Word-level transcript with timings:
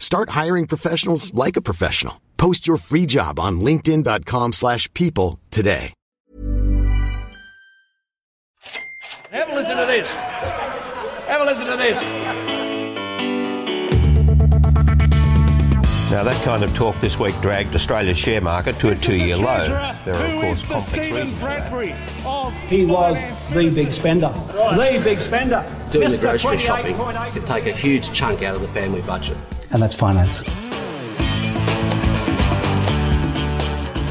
Start 0.00 0.30
hiring 0.30 0.66
professionals 0.66 1.32
like 1.32 1.56
a 1.56 1.62
professional. 1.62 2.20
Post 2.36 2.66
your 2.66 2.78
free 2.78 3.06
job 3.06 3.38
on 3.38 3.60
linkedin.com/people 3.60 4.52
slash 4.52 4.92
people 4.94 5.38
today. 5.50 5.92
Have 9.30 9.48
a 9.48 9.54
listen 9.54 9.76
to 9.76 9.86
this. 9.86 10.12
Have 10.12 11.40
a 11.40 11.44
listen 11.44 11.66
to 11.66 11.76
this. 11.76 12.00
Now, 16.10 16.24
that 16.24 16.42
kind 16.44 16.64
of 16.64 16.74
talk 16.74 17.00
this 17.00 17.20
week 17.20 17.40
dragged 17.40 17.72
Australia's 17.76 18.18
share 18.18 18.40
market 18.40 18.80
to 18.80 18.90
a 18.90 18.96
two 18.96 19.16
year 19.16 19.36
low. 19.36 19.64
There 20.04 20.16
are, 20.16 20.26
of 20.26 20.42
course, 20.42 20.64
complex 20.64 20.98
reasons 20.98 21.38
for 21.38 21.44
that. 21.44 22.52
He 22.68 22.84
was 22.84 23.16
the 23.50 23.70
big 23.70 23.92
spender. 23.92 24.32
The 24.48 25.00
big 25.04 25.20
spender. 25.20 25.64
doing 25.92 26.10
the 26.10 26.18
grocery 26.18 26.58
shopping 26.58 26.96
could 27.30 27.46
take 27.46 27.66
a 27.66 27.72
huge 27.72 28.10
chunk 28.10 28.42
out 28.42 28.56
of 28.56 28.62
the 28.62 28.68
family 28.68 29.02
budget. 29.02 29.36
And 29.72 29.82
that's 29.82 29.94
finance. 29.94 30.42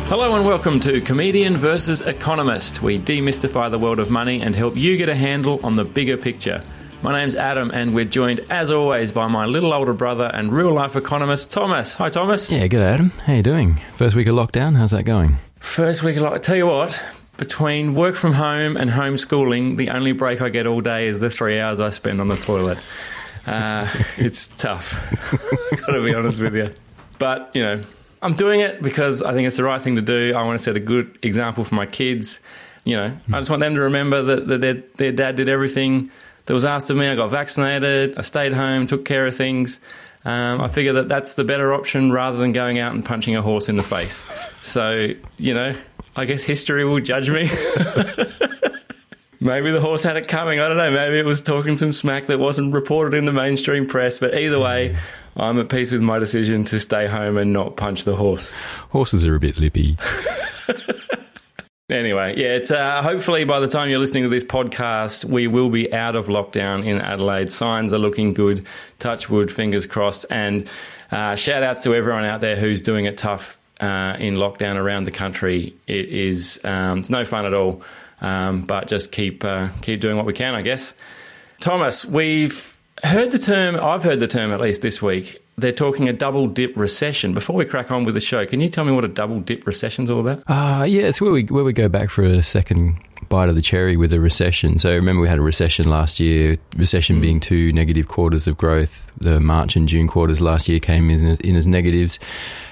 Hello 0.08 0.36
and 0.36 0.46
welcome 0.46 0.80
to 0.80 1.02
Comedian 1.02 1.58
versus 1.58 2.02
Economist. 2.02 2.82
We 2.82 2.98
demystify 2.98 3.70
the 3.70 3.78
world 3.78 4.00
of 4.00 4.10
money 4.10 4.42
and 4.42 4.56
help 4.56 4.76
you 4.76 4.98
get 4.98 5.10
a 5.10 5.16
handle 5.16 5.60
on 5.64 5.76
the 5.76 5.86
bigger 5.86 6.18
picture. 6.18 6.64
My 7.04 7.12
name's 7.12 7.36
Adam, 7.36 7.72
and 7.72 7.94
we're 7.94 8.06
joined, 8.06 8.40
as 8.50 8.72
always, 8.72 9.12
by 9.12 9.28
my 9.28 9.46
little 9.46 9.74
older 9.74 9.94
brother 9.94 10.32
and 10.34 10.52
real 10.52 10.74
life 10.74 10.96
economist, 10.96 11.52
Thomas. 11.52 11.96
Hi, 11.98 12.10
Thomas. 12.10 12.52
Yeah, 12.52 12.68
good 12.68 12.82
Adam. 12.82 13.12
How 13.26 13.34
you 13.34 13.44
doing? 13.44 13.76
First 13.96 14.16
week 14.16 14.28
of 14.28 14.36
lockdown, 14.36 14.76
how's 14.76 14.92
that 14.92 15.04
going? 15.04 15.38
First 15.60 16.04
week 16.04 16.18
of 16.18 16.24
lock. 16.24 16.34
I 16.34 16.38
tell 16.40 16.58
you 16.58 16.68
what, 16.68 17.02
between 17.38 17.96
work 17.96 18.16
from 18.16 18.34
home 18.34 18.78
and 18.78 18.90
homeschooling, 18.90 19.78
the 19.78 19.92
only 19.92 20.12
break 20.14 20.42
I 20.42 20.50
get 20.50 20.68
all 20.68 20.82
day 20.82 21.08
is 21.08 21.20
the 21.20 21.30
three 21.30 21.60
hours 21.60 21.80
I 21.80 21.90
spend 21.90 22.20
on 22.20 22.28
the 22.28 22.36
toilet. 22.36 22.80
Uh, 23.46 23.88
it's 24.18 24.48
tough. 24.48 24.94
Got 25.82 25.94
to 25.94 26.04
be 26.04 26.14
honest 26.14 26.40
with 26.40 26.56
you. 26.56 26.74
But, 27.18 27.52
you 27.54 27.62
know, 27.62 27.84
I'm 28.22 28.34
doing 28.34 28.60
it 28.60 28.82
because 28.82 29.24
I 29.24 29.34
think 29.34 29.48
it's 29.48 29.58
the 29.58 29.64
right 29.64 29.82
thing 29.82 29.96
to 29.96 30.02
do. 30.02 30.34
I 30.36 30.44
want 30.44 30.60
to 30.60 30.64
set 30.64 30.76
a 30.76 30.82
good 30.82 31.20
example 31.22 31.64
for 31.64 31.76
my 31.76 31.86
kids. 31.86 32.40
You 32.86 32.96
know, 32.96 33.18
I 33.32 33.40
just 33.40 33.50
want 33.50 33.60
them 33.60 33.76
to 33.76 33.82
remember 33.82 34.22
that, 34.22 34.48
that 34.48 34.62
their, 34.62 34.74
their 34.96 35.12
dad 35.12 35.36
did 35.36 35.50
everything 35.50 36.12
that 36.46 36.54
was 36.54 36.66
asked 36.66 36.90
of 36.90 36.98
me. 36.98 37.08
I 37.08 37.16
got 37.16 37.30
vaccinated, 37.30 38.18
I 38.18 38.22
stayed 38.22 38.54
home, 38.54 38.88
took 38.88 39.06
care 39.06 39.28
of 39.28 39.36
things. 39.36 39.80
Um, 40.26 40.60
I 40.60 40.68
figure 40.68 40.94
that 40.94 41.08
that's 41.08 41.36
the 41.36 41.44
better 41.44 41.74
option 41.74 42.12
rather 42.12 42.38
than 42.38 42.52
going 42.52 42.80
out 42.80 42.94
and 42.94 43.06
punching 43.06 43.36
a 43.36 43.42
horse 43.42 43.70
in 43.70 43.76
the 43.76 43.84
face. 43.84 44.26
So, 44.60 45.08
you 45.38 45.54
know, 45.54 45.76
I 46.16 46.26
guess 46.26 46.44
history 46.44 46.84
will 46.84 47.00
judge 47.00 47.30
me. 47.30 47.50
Maybe 49.42 49.72
the 49.72 49.80
horse 49.80 50.04
had 50.04 50.18
it 50.18 50.28
coming. 50.28 50.60
I 50.60 50.68
don't 50.68 50.78
know. 50.78 50.92
Maybe 50.92 51.18
it 51.18 51.26
was 51.26 51.42
talking 51.42 51.78
some 51.78 51.94
smack 51.94 52.26
that 52.28 52.40
wasn't 52.40 52.74
reported 52.74 53.14
in 53.18 53.26
the 53.26 53.32
mainstream 53.32 53.88
press. 53.88 54.20
But 54.20 54.36
either 54.36 54.60
way, 54.60 54.98
I'm 55.38 55.58
at 55.60 55.70
peace 55.70 55.92
with 55.92 56.02
my 56.02 56.20
decision 56.20 56.66
to 56.66 56.80
stay 56.80 57.08
home 57.08 57.38
and 57.38 57.54
not 57.54 57.78
punch 57.78 58.04
the 58.04 58.16
horse. 58.16 58.52
Horses 58.90 59.26
are 59.26 59.36
a 59.36 59.40
bit 59.40 59.58
lippy. 59.58 59.98
Anyway, 61.90 62.36
yeah, 62.38 62.50
it's 62.50 62.70
uh, 62.70 63.02
hopefully 63.02 63.46
by 63.46 63.60
the 63.60 63.68
time 63.68 63.90
you're 63.90 63.98
listening 63.98 64.22
to 64.22 64.30
this 64.30 64.44
podcast, 64.44 65.26
we 65.26 65.48
will 65.48 65.72
be 65.72 65.92
out 65.92 66.16
of 66.16 66.28
lockdown 66.28 66.86
in 66.86 67.02
Adelaide. 67.02 67.52
Signs 67.52 67.96
are 67.96 67.98
looking 67.98 68.36
good. 68.36 68.64
Touch 69.00 69.28
wood, 69.28 69.52
fingers 69.52 69.88
crossed. 69.88 70.24
And 70.30 70.68
uh, 71.12 71.34
shout 71.34 71.64
outs 71.64 71.82
to 71.86 71.96
everyone 71.96 72.26
out 72.26 72.42
there 72.42 72.56
who's 72.56 72.84
doing 72.84 73.06
it 73.06 73.18
tough 73.18 73.58
uh, 73.80 74.16
in 74.20 74.36
lockdown 74.36 74.76
around 74.76 75.06
the 75.06 75.12
country. 75.12 75.74
It 75.88 76.10
is 76.10 76.60
um, 76.64 77.00
it's 77.00 77.10
no 77.10 77.26
fun 77.26 77.48
at 77.48 77.56
all, 77.56 77.82
um, 78.22 78.64
but 78.64 78.88
just 78.88 79.12
keep 79.12 79.44
uh, 79.44 79.70
keep 79.82 80.00
doing 80.00 80.18
what 80.18 80.26
we 80.26 80.34
can, 80.34 80.56
I 80.56 80.62
guess. 80.62 80.94
Thomas, 81.60 82.06
we've 82.06 82.78
heard 83.04 83.32
the 83.32 83.38
term. 83.38 83.76
I've 83.76 84.04
heard 84.04 84.20
the 84.20 84.28
term 84.28 84.52
at 84.52 84.62
least 84.62 84.82
this 84.82 85.02
week. 85.02 85.42
They're 85.58 85.72
talking 85.74 86.08
a 86.08 86.14
double 86.14 86.48
dip 86.48 86.78
recession. 86.78 87.34
Before 87.34 87.56
we 87.56 87.66
crack 87.66 87.92
on 87.92 88.06
with 88.06 88.16
the 88.16 88.22
show, 88.22 88.46
can 88.46 88.62
you 88.62 88.70
tell 88.70 88.86
me 88.86 88.94
what 88.94 89.04
a 89.04 89.10
double 89.10 89.42
dip 89.42 89.68
recession's 89.68 90.10
all 90.10 90.22
about? 90.22 90.44
Uh, 90.48 90.86
yeah, 90.86 91.04
it's 91.04 91.20
where 91.20 91.32
we 91.32 91.44
where 91.44 91.64
we 91.64 91.74
go 91.74 91.90
back 91.90 92.10
for 92.10 92.24
a 92.24 92.42
second 92.42 92.98
bite 93.28 93.50
of 93.50 93.56
the 93.56 93.62
cherry 93.62 93.98
with 93.98 94.14
a 94.14 94.20
recession. 94.20 94.78
So 94.78 94.92
remember 94.92 95.22
we 95.22 95.28
had 95.28 95.38
a 95.38 95.42
recession 95.42 95.90
last 95.90 96.20
year, 96.20 96.58
recession 96.78 97.22
being 97.22 97.40
two 97.40 97.72
negative 97.74 98.08
quarters 98.08 98.48
of 98.48 98.58
growth. 98.58 99.12
The 99.18 99.40
March 99.40 99.76
and 99.76 99.88
June 99.88 100.08
quarters 100.08 100.42
last 100.42 100.70
year 100.70 100.80
came 100.80 101.10
in 101.10 101.26
as, 101.26 101.40
in 101.42 101.56
as 101.56 101.68
negatives. 101.68 102.20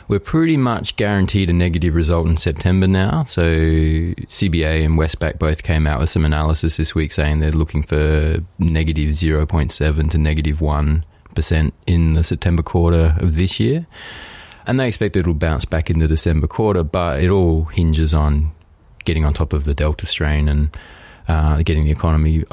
We're 0.10 0.20
pretty 0.20 0.56
much 0.56 0.96
guaranteed 0.96 1.50
a 1.50 1.54
negative 1.54 1.94
result 1.94 2.28
in 2.28 2.38
September 2.38 2.88
now. 2.88 3.26
So 3.26 3.44
CBA 3.44 4.86
and 4.86 4.98
Westpac 4.98 5.38
both 5.38 5.64
came 5.64 5.86
out 5.86 6.00
with 6.00 6.10
some 6.10 6.24
analysis 6.24 6.78
this 6.78 6.96
week 6.96 7.12
saying 7.12 7.40
they're 7.40 7.52
looking 7.52 7.84
for 7.84 8.38
negative 8.58 9.10
0.7 9.10 10.10
to 10.10 10.18
negative 10.18 10.62
1 10.62 11.06
in 11.86 12.14
the 12.14 12.24
September 12.24 12.64
quarter 12.64 13.16
of 13.20 13.36
this 13.36 13.60
year. 13.60 13.86
And 14.66 14.80
they 14.80 14.88
expect 14.88 15.16
it'll 15.16 15.34
bounce 15.34 15.66
back 15.66 15.90
in 15.90 16.00
the 16.00 16.08
December 16.08 16.48
quarter, 16.48 16.84
but 16.84 17.22
it 17.22 17.30
all 17.30 17.66
hinges 17.66 18.14
on 18.14 18.52
getting 19.06 19.26
on 19.26 19.34
top 19.34 19.54
of 19.54 19.66
the 19.66 19.74
Delta 19.74 20.06
strain 20.06 20.48
and 20.48 20.70
uh, 21.28 21.58
getting 21.64 21.86
the 21.86 21.92
economy 21.92 22.44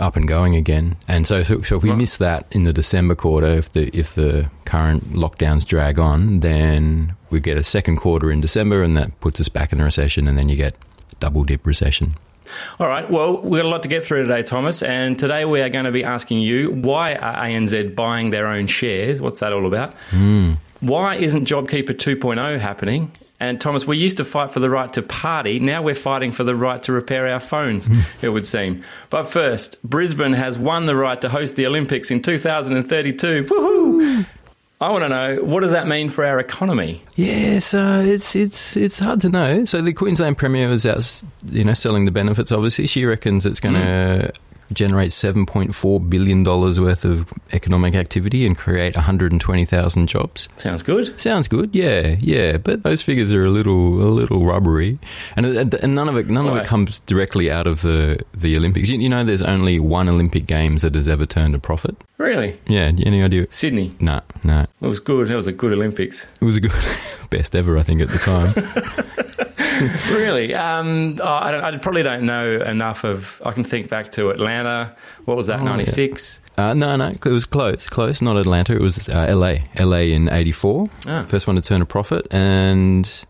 up 0.00 0.16
and 0.16 0.26
going 0.26 0.56
again. 0.56 0.96
And 1.06 1.26
so, 1.26 1.42
so, 1.42 1.60
so 1.62 1.76
if 1.76 1.82
we 1.82 1.92
miss 1.92 2.16
that 2.18 2.46
in 2.50 2.64
the 2.64 2.72
December 2.72 3.14
quarter, 3.14 3.48
if 3.48 3.72
the 3.72 3.88
if 3.96 4.14
the 4.14 4.50
current 4.64 5.12
lockdowns 5.12 5.66
drag 5.66 5.98
on, 5.98 6.40
then 6.40 7.14
we 7.30 7.40
get 7.40 7.56
a 7.56 7.64
second 7.64 7.96
quarter 7.96 8.30
in 8.30 8.40
December, 8.40 8.82
and 8.82 8.96
that 8.96 9.18
puts 9.20 9.40
us 9.40 9.48
back 9.48 9.72
in 9.72 9.80
a 9.80 9.84
recession, 9.84 10.26
and 10.26 10.38
then 10.38 10.48
you 10.48 10.56
get 10.56 10.74
double 11.20 11.44
dip 11.44 11.66
recession. 11.66 12.14
All 12.78 12.88
right. 12.88 13.08
Well, 13.08 13.40
we've 13.40 13.62
got 13.62 13.66
a 13.66 13.68
lot 13.68 13.82
to 13.84 13.88
get 13.88 14.04
through 14.04 14.22
today, 14.22 14.42
Thomas. 14.42 14.82
And 14.82 15.18
today 15.18 15.44
we 15.44 15.60
are 15.60 15.68
going 15.68 15.84
to 15.84 15.92
be 15.92 16.04
asking 16.04 16.40
you 16.40 16.72
why 16.72 17.14
are 17.14 17.44
ANZ 17.44 17.94
buying 17.94 18.30
their 18.30 18.48
own 18.48 18.66
shares? 18.66 19.20
What's 19.22 19.40
that 19.40 19.52
all 19.52 19.66
about? 19.66 19.94
Hmm. 20.10 20.54
Why 20.80 21.16
isn't 21.16 21.44
JobKeeper 21.44 21.90
2.0 21.90 22.58
happening? 22.58 23.12
And 23.40 23.58
Thomas, 23.58 23.86
we 23.86 23.96
used 23.96 24.18
to 24.18 24.24
fight 24.24 24.50
for 24.50 24.60
the 24.60 24.68
right 24.68 24.92
to 24.92 25.02
party. 25.02 25.58
Now 25.58 25.82
we're 25.82 25.94
fighting 25.94 26.30
for 26.30 26.44
the 26.44 26.54
right 26.54 26.82
to 26.82 26.92
repair 26.92 27.26
our 27.26 27.40
phones, 27.40 27.88
it 28.22 28.28
would 28.28 28.46
seem. 28.46 28.84
But 29.08 29.24
first, 29.24 29.82
Brisbane 29.82 30.34
has 30.34 30.58
won 30.58 30.84
the 30.84 30.94
right 30.94 31.18
to 31.22 31.30
host 31.30 31.56
the 31.56 31.66
Olympics 31.66 32.10
in 32.10 32.20
2032. 32.20 33.44
Woohoo! 33.44 34.26
I 34.82 34.90
want 34.90 35.04
to 35.04 35.08
know 35.10 35.44
what 35.44 35.60
does 35.60 35.72
that 35.72 35.86
mean 35.86 36.08
for 36.08 36.24
our 36.24 36.38
economy? 36.38 37.02
Yeah, 37.14 37.58
so 37.58 38.00
it's 38.00 38.34
it's 38.34 38.78
it's 38.78 38.98
hard 38.98 39.20
to 39.20 39.28
know. 39.28 39.66
So 39.66 39.82
the 39.82 39.92
Queensland 39.92 40.38
Premier 40.38 40.72
is 40.72 40.86
out, 40.86 41.22
you 41.50 41.64
know, 41.64 41.74
selling 41.74 42.06
the 42.06 42.10
benefits. 42.10 42.50
Obviously, 42.50 42.86
she 42.86 43.04
reckons 43.04 43.44
it's 43.44 43.60
going 43.60 43.74
to 43.74 44.32
hmm. 44.34 44.49
Generate 44.72 45.12
seven 45.12 45.46
point 45.46 45.74
four 45.74 46.00
billion 46.00 46.42
dollars 46.42 46.80
worth 46.80 47.04
of 47.04 47.32
economic 47.52 47.94
activity 47.94 48.46
and 48.46 48.56
create 48.56 48.94
one 48.94 49.04
hundred 49.04 49.32
and 49.32 49.40
twenty 49.40 49.64
thousand 49.64 50.06
jobs. 50.06 50.48
Sounds 50.56 50.82
good. 50.82 51.20
Sounds 51.20 51.48
good, 51.48 51.74
yeah, 51.74 52.16
yeah. 52.20 52.56
But 52.56 52.82
those 52.82 53.02
figures 53.02 53.32
are 53.32 53.44
a 53.44 53.50
little, 53.50 54.02
a 54.02 54.10
little 54.10 54.44
rubbery, 54.44 54.98
and, 55.36 55.46
and, 55.46 55.94
none 55.94 56.08
of 56.08 56.16
it, 56.16 56.28
none 56.28 56.48
of 56.48 56.56
it 56.56 56.66
comes 56.66 57.00
directly 57.00 57.50
out 57.50 57.66
of 57.66 57.82
the 57.82 58.20
the 58.34 58.56
Olympics. 58.56 58.88
You, 58.88 58.98
you 58.98 59.08
know, 59.08 59.24
there's 59.24 59.42
only 59.42 59.78
one 59.78 60.08
Olympic 60.08 60.46
Games 60.46 60.82
that 60.82 60.94
has 60.94 61.08
ever 61.08 61.26
turned 61.26 61.54
a 61.54 61.58
profit. 61.58 61.96
Really? 62.18 62.58
Yeah, 62.66 62.90
any 63.04 63.22
idea? 63.22 63.46
Sydney. 63.50 63.96
No, 63.98 64.20
no. 64.44 64.66
It 64.80 64.86
was 64.86 65.00
good. 65.00 65.28
That 65.28 65.36
was 65.36 65.46
a 65.46 65.52
good 65.52 65.72
Olympics. 65.72 66.26
It 66.40 66.44
was 66.44 66.58
a 66.58 66.60
good, 66.60 66.72
best 67.30 67.54
ever, 67.54 67.78
I 67.78 67.82
think, 67.82 68.00
at 68.02 68.10
the 68.10 68.18
time. 68.18 68.52
Really? 70.10 70.54
Um, 70.54 71.16
oh, 71.20 71.26
I, 71.26 71.50
don't, 71.50 71.64
I 71.64 71.76
probably 71.78 72.02
don't 72.02 72.24
know 72.24 72.60
enough 72.60 73.04
of. 73.04 73.40
I 73.44 73.52
can 73.52 73.64
think 73.64 73.88
back 73.88 74.10
to 74.12 74.30
Atlanta. 74.30 74.94
What 75.24 75.36
was 75.36 75.46
that? 75.46 75.60
Oh, 75.60 75.62
yeah. 75.62 75.68
Ninety 75.68 75.84
six. 75.84 76.40
Uh, 76.58 76.74
no, 76.74 76.96
no, 76.96 77.06
it 77.06 77.24
was 77.24 77.46
close, 77.46 77.88
close. 77.88 78.20
Not 78.20 78.36
Atlanta. 78.36 78.74
It 78.74 78.80
was 78.82 79.08
uh, 79.08 79.34
LA, 79.34 79.56
LA 79.78 79.98
in 79.98 80.30
'84. 80.30 80.88
Ah. 81.06 81.22
First 81.22 81.46
one 81.46 81.56
to 81.56 81.62
turn 81.62 81.80
a 81.80 81.86
profit, 81.86 82.26
and 82.30 83.24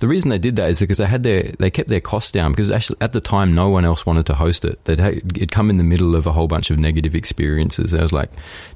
the 0.00 0.08
reason 0.08 0.28
they 0.28 0.38
did 0.38 0.56
that 0.56 0.70
is 0.70 0.80
because 0.80 0.98
they 0.98 1.06
had 1.06 1.22
their 1.22 1.52
they 1.58 1.70
kept 1.70 1.88
their 1.88 2.00
costs 2.00 2.30
down 2.32 2.52
because 2.52 2.70
actually 2.70 2.98
at 3.00 3.12
the 3.12 3.20
time 3.20 3.54
no 3.54 3.70
one 3.70 3.84
else 3.84 4.04
wanted 4.04 4.26
to 4.26 4.34
host 4.34 4.64
it. 4.64 4.84
They'd 4.84 5.00
ha- 5.00 5.20
it'd 5.34 5.52
come 5.52 5.70
in 5.70 5.76
the 5.78 5.84
middle 5.84 6.14
of 6.14 6.26
a 6.26 6.32
whole 6.32 6.48
bunch 6.48 6.70
of 6.70 6.78
negative 6.78 7.14
experiences. 7.14 7.92
There 7.92 8.02
was 8.02 8.12
like 8.12 8.30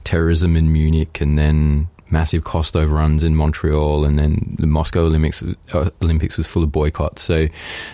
terrorism 0.04 0.56
in 0.56 0.72
Munich, 0.72 1.20
and 1.20 1.36
then 1.38 1.88
massive 2.10 2.44
cost 2.44 2.76
overruns 2.76 3.25
in 3.25 3.34
Montreal, 3.34 4.05
and 4.05 4.19
then 4.19 4.56
the 4.58 4.66
Moscow 4.66 5.02
Olympics 5.02 5.43
uh, 5.72 5.90
Olympics 6.02 6.37
was 6.37 6.46
full 6.46 6.62
of 6.62 6.72
boycotts. 6.72 7.22
So 7.22 7.49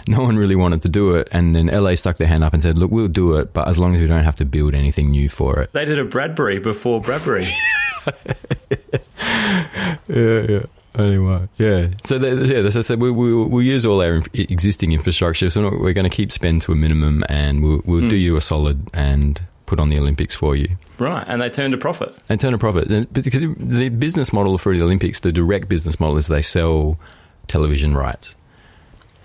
no 0.08 0.22
one 0.22 0.36
really 0.36 0.56
wanted 0.56 0.82
to 0.82 0.88
do 0.88 1.14
it, 1.14 1.28
and 1.32 1.54
then 1.54 1.66
LA 1.66 1.94
stuck 1.94 2.16
their 2.16 2.28
hand 2.28 2.44
up 2.44 2.52
and 2.52 2.62
said, 2.62 2.78
"Look, 2.78 2.90
we'll 2.90 3.08
do 3.08 3.36
it, 3.36 3.52
but 3.52 3.68
as 3.68 3.78
long 3.78 3.94
as 3.94 4.00
we 4.00 4.06
don't 4.06 4.24
have 4.24 4.36
to 4.36 4.44
build 4.44 4.74
anything 4.74 5.10
new 5.10 5.28
for 5.28 5.60
it." 5.60 5.72
They 5.72 5.84
did 5.84 5.98
a 5.98 6.04
Bradbury 6.04 6.58
before 6.58 7.00
Bradbury. 7.00 7.48
yeah, 10.08 10.46
yeah. 10.48 10.62
Anyway, 10.96 11.48
yeah. 11.56 11.88
So 12.04 12.18
the, 12.18 12.46
yeah, 12.46 12.70
said, 12.70 13.00
we, 13.00 13.10
we, 13.10 13.34
we'll 13.34 13.62
use 13.62 13.84
all 13.84 14.00
our 14.00 14.22
existing 14.32 14.92
infrastructure. 14.92 15.50
So 15.50 15.68
we're 15.70 15.92
going 15.92 16.08
to 16.08 16.16
keep 16.16 16.30
spend 16.30 16.62
to 16.62 16.72
a 16.72 16.76
minimum, 16.76 17.24
and 17.28 17.64
we'll, 17.64 17.82
we'll 17.84 18.02
mm. 18.02 18.10
do 18.10 18.16
you 18.16 18.36
a 18.36 18.40
solid 18.40 18.88
and 18.94 19.42
put 19.66 19.80
on 19.80 19.88
the 19.88 19.98
Olympics 19.98 20.36
for 20.36 20.54
you. 20.54 20.76
Right, 20.98 21.24
and 21.26 21.42
they 21.42 21.50
turn 21.50 21.74
a 21.74 21.78
profit. 21.78 22.14
And 22.28 22.40
turn 22.40 22.54
a 22.54 22.58
profit. 22.58 22.90
And 22.90 23.12
because 23.12 23.40
the 23.56 23.88
business 23.88 24.32
model 24.32 24.58
for 24.58 24.76
the 24.76 24.84
Olympics, 24.84 25.20
the 25.20 25.32
direct 25.32 25.68
business 25.68 25.98
model 25.98 26.16
is 26.18 26.28
they 26.28 26.42
sell 26.42 26.98
television 27.46 27.92
rights. 27.92 28.36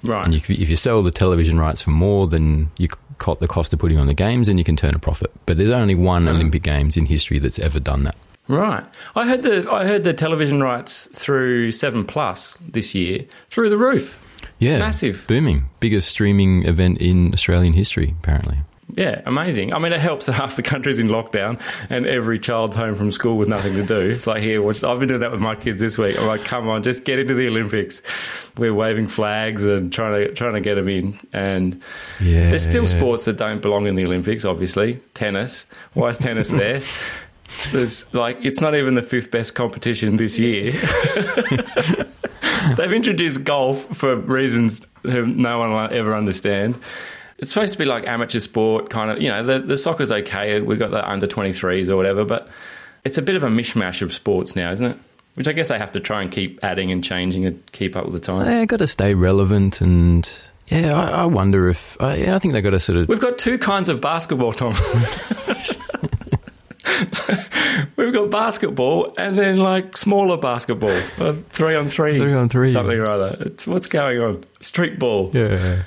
Right. 0.04 0.24
And 0.24 0.34
you, 0.34 0.42
if 0.48 0.70
you 0.70 0.76
sell 0.76 1.04
the 1.04 1.12
television 1.12 1.60
rights 1.60 1.82
for 1.82 1.92
more 1.92 2.28
than 2.28 2.72
you 2.78 2.88
got 3.18 3.40
the 3.40 3.48
cost 3.48 3.74
of 3.74 3.80
putting 3.80 3.98
on 3.98 4.08
the 4.08 4.14
games, 4.14 4.48
then 4.48 4.58
you 4.58 4.64
can 4.64 4.76
turn 4.76 4.96
a 4.96 5.00
profit. 5.00 5.32
But 5.46 5.58
there's 5.58 5.72
only 5.72 5.96
one 5.96 6.26
mm. 6.26 6.30
Olympic 6.30 6.64
Games 6.64 6.98
in 6.98 7.06
history 7.06 7.38
that's 7.38 7.60
ever 7.60 7.80
done 7.80 8.04
that. 8.04 8.16
Right. 8.48 8.84
I 9.16 9.28
heard 9.28 9.44
the 9.44 9.72
I 9.72 9.86
heard 9.86 10.04
the 10.04 10.14
television 10.14 10.64
rights 10.64 11.08
through 11.14 11.72
Seven 11.72 12.04
Plus 12.04 12.58
this 12.58 12.96
year 12.96 13.26
through 13.52 13.70
the 13.70 13.78
roof. 13.78 14.20
Yeah, 14.58 14.80
massive, 14.80 15.26
booming, 15.28 15.70
biggest 15.80 16.10
streaming 16.10 16.66
event 16.66 16.98
in 16.98 17.32
Australian 17.34 17.74
history, 17.74 18.16
apparently. 18.20 18.58
Yeah, 18.96 19.22
amazing. 19.26 19.74
I 19.74 19.80
mean, 19.80 19.94
it 19.94 20.00
helps 20.00 20.26
that 20.26 20.34
half 20.34 20.56
the 20.56 20.64
country's 20.64 21.00
in 21.00 21.10
lockdown 21.10 21.62
and 21.90 22.08
every 22.08 22.40
child's 22.40 22.76
home 22.76 22.96
from 22.96 23.12
school 23.12 23.38
with 23.38 23.48
nothing 23.48 23.76
to 23.76 23.86
do. 23.86 24.00
It's 24.00 24.26
like, 24.26 24.42
here, 24.42 24.68
I've 24.68 25.00
been 25.00 25.08
doing 25.08 25.20
that 25.20 25.32
with 25.32 25.42
my 25.42 25.56
kids 25.56 25.80
this 25.80 25.98
week. 25.98 26.20
I'm 26.20 26.26
like, 26.26 26.44
come 26.44 26.68
on, 26.68 26.82
just 26.82 27.06
get 27.06 27.20
into 27.20 27.36
the 27.36 27.48
Olympics. 27.48 28.02
We're 28.58 28.74
waving 28.74 29.08
flags 29.08 29.66
and 29.66 29.94
trying 29.94 30.26
to 30.26 30.34
trying 30.34 30.54
to 30.54 30.62
get 30.62 30.76
them 30.76 30.90
in. 30.90 31.20
And 31.34 31.82
yeah, 32.20 32.50
there's 32.50 32.64
still 32.64 32.84
yeah. 32.84 32.98
sports 32.98 33.26
that 33.26 33.38
don't 33.38 33.62
belong 33.62 33.88
in 33.88 33.96
the 33.96 34.06
Olympics. 34.06 34.44
Obviously, 34.44 35.00
tennis. 35.14 35.68
Why 35.94 36.10
is 36.10 36.18
tennis 36.18 36.50
there? 36.50 36.82
There's 37.72 38.12
like 38.14 38.38
it's 38.42 38.62
not 38.62 38.76
even 38.76 38.96
the 38.96 39.02
fifth 39.02 39.32
best 39.32 39.56
competition 39.56 40.18
this 40.18 40.40
year. 40.40 40.72
They've 42.76 42.92
introduced 42.92 43.44
golf 43.44 43.86
for 43.98 44.16
reasons 44.16 44.86
no 45.04 45.60
one 45.60 45.72
will 45.72 45.90
ever 45.92 46.16
understand. 46.16 46.78
It's 47.40 47.50
supposed 47.50 47.74
to 47.74 47.80
be 47.80 47.86
like 47.86 48.06
amateur 48.08 48.40
sport, 48.40 48.90
kind 48.90 49.12
of. 49.12 49.22
You 49.22 49.30
know, 49.30 49.44
the, 49.44 49.60
the 49.60 49.78
soccer's 49.78 50.12
okay. 50.12 50.60
We've 50.62 50.80
got 50.80 50.92
the 50.92 51.10
under 51.10 51.26
23s 51.26 51.90
or 51.90 51.96
whatever, 51.96 52.26
but 52.26 52.50
it's 53.04 53.18
a 53.18 53.22
bit 53.22 53.36
of 53.36 53.44
a 53.44 53.48
mishmash 53.48 54.02
of 54.02 54.14
sports 54.14 54.56
now, 54.56 54.72
isn't 54.72 54.86
it? 54.86 54.98
Which 55.36 55.48
I 55.48 55.54
guess 55.54 55.70
they 55.70 55.78
have 55.78 55.94
to 55.94 56.00
try 56.00 56.22
and 56.22 56.32
keep 56.32 56.60
adding 56.64 56.92
and 56.92 57.04
changing 57.04 57.46
and 57.46 57.72
keep 57.72 57.96
up 57.96 58.06
with 58.06 58.14
the 58.14 58.20
times. 58.20 58.48
Yeah, 58.48 58.66
got 58.66 58.78
to 58.78 58.88
stay 58.88 59.14
relevant 59.14 59.80
and 59.80 60.30
yeah, 60.68 60.94
I, 60.94 61.22
I 61.22 61.26
wonder 61.26 61.70
if 61.70 62.00
I, 62.02 62.34
I 62.34 62.40
think 62.40 62.54
they've 62.54 62.64
got 62.64 62.72
to 62.72 62.80
sort 62.80 62.98
of. 63.00 63.08
We've 63.08 63.20
got 63.20 63.38
two 63.38 63.58
kinds 63.58 63.90
of 63.90 64.02
basketball, 64.02 64.52
Thomas. 64.54 65.78
We've 67.96 68.14
got 68.14 68.30
basketball 68.32 69.14
and 69.18 69.38
then 69.38 69.58
like 69.58 69.96
smaller 69.98 70.38
basketball, 70.38 70.90
uh, 71.20 71.34
three 71.34 71.76
on 71.76 71.88
three, 71.88 72.18
three 72.18 72.34
on 72.34 72.50
three, 72.50 72.70
something 72.70 73.00
or 73.00 73.08
other. 73.08 73.38
It's, 73.40 73.66
what's 73.66 73.88
going 73.88 74.20
on? 74.20 74.44
Street 74.60 75.00
ball. 75.00 75.32
Yeah. 75.34 75.84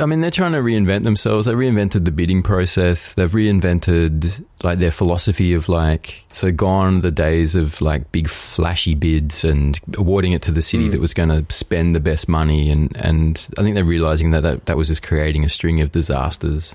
I 0.00 0.06
mean, 0.06 0.20
they're 0.20 0.30
trying 0.30 0.52
to 0.52 0.58
reinvent 0.58 1.04
themselves. 1.04 1.46
They 1.46 1.52
reinvented 1.52 2.04
the 2.04 2.10
bidding 2.10 2.42
process. 2.42 3.12
They've 3.14 3.30
reinvented 3.30 4.44
like 4.62 4.78
their 4.78 4.90
philosophy 4.90 5.54
of 5.54 5.68
like 5.68 6.24
so 6.32 6.52
gone 6.52 7.00
the 7.00 7.10
days 7.10 7.54
of 7.54 7.80
like 7.80 8.10
big 8.12 8.28
flashy 8.28 8.94
bids 8.94 9.44
and 9.44 9.78
awarding 9.96 10.32
it 10.32 10.42
to 10.42 10.52
the 10.52 10.62
city 10.62 10.88
mm. 10.88 10.92
that 10.92 11.00
was 11.00 11.14
going 11.14 11.28
to 11.28 11.44
spend 11.54 11.94
the 11.94 12.00
best 12.00 12.28
money. 12.28 12.70
And 12.70 12.96
and 12.96 13.48
I 13.58 13.62
think 13.62 13.74
they're 13.74 13.84
realizing 13.84 14.30
that 14.30 14.42
that, 14.42 14.66
that 14.66 14.76
was 14.76 14.88
just 14.88 15.02
creating 15.02 15.44
a 15.44 15.48
string 15.48 15.80
of 15.80 15.92
disasters. 15.92 16.74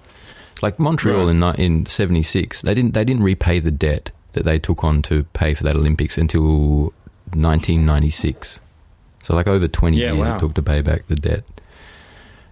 Like 0.61 0.79
Montreal 0.79 1.25
right. 1.27 1.59
in 1.59 1.75
in 1.77 1.85
'76, 1.85 2.61
they 2.61 2.73
didn't 2.73 2.93
they 2.93 3.03
didn't 3.03 3.23
repay 3.23 3.59
the 3.59 3.71
debt 3.71 4.11
that 4.33 4.45
they 4.45 4.59
took 4.59 4.83
on 4.83 5.01
to 5.03 5.23
pay 5.33 5.53
for 5.53 5.63
that 5.63 5.75
Olympics 5.75 6.17
until 6.17 6.93
1996. 7.33 8.59
So 9.23 9.35
like 9.35 9.47
over 9.47 9.67
20 9.67 9.97
yeah, 9.97 10.13
years 10.13 10.27
wow. 10.27 10.35
it 10.35 10.39
took 10.39 10.53
to 10.55 10.61
pay 10.61 10.81
back 10.81 11.07
the 11.07 11.15
debt. 11.15 11.43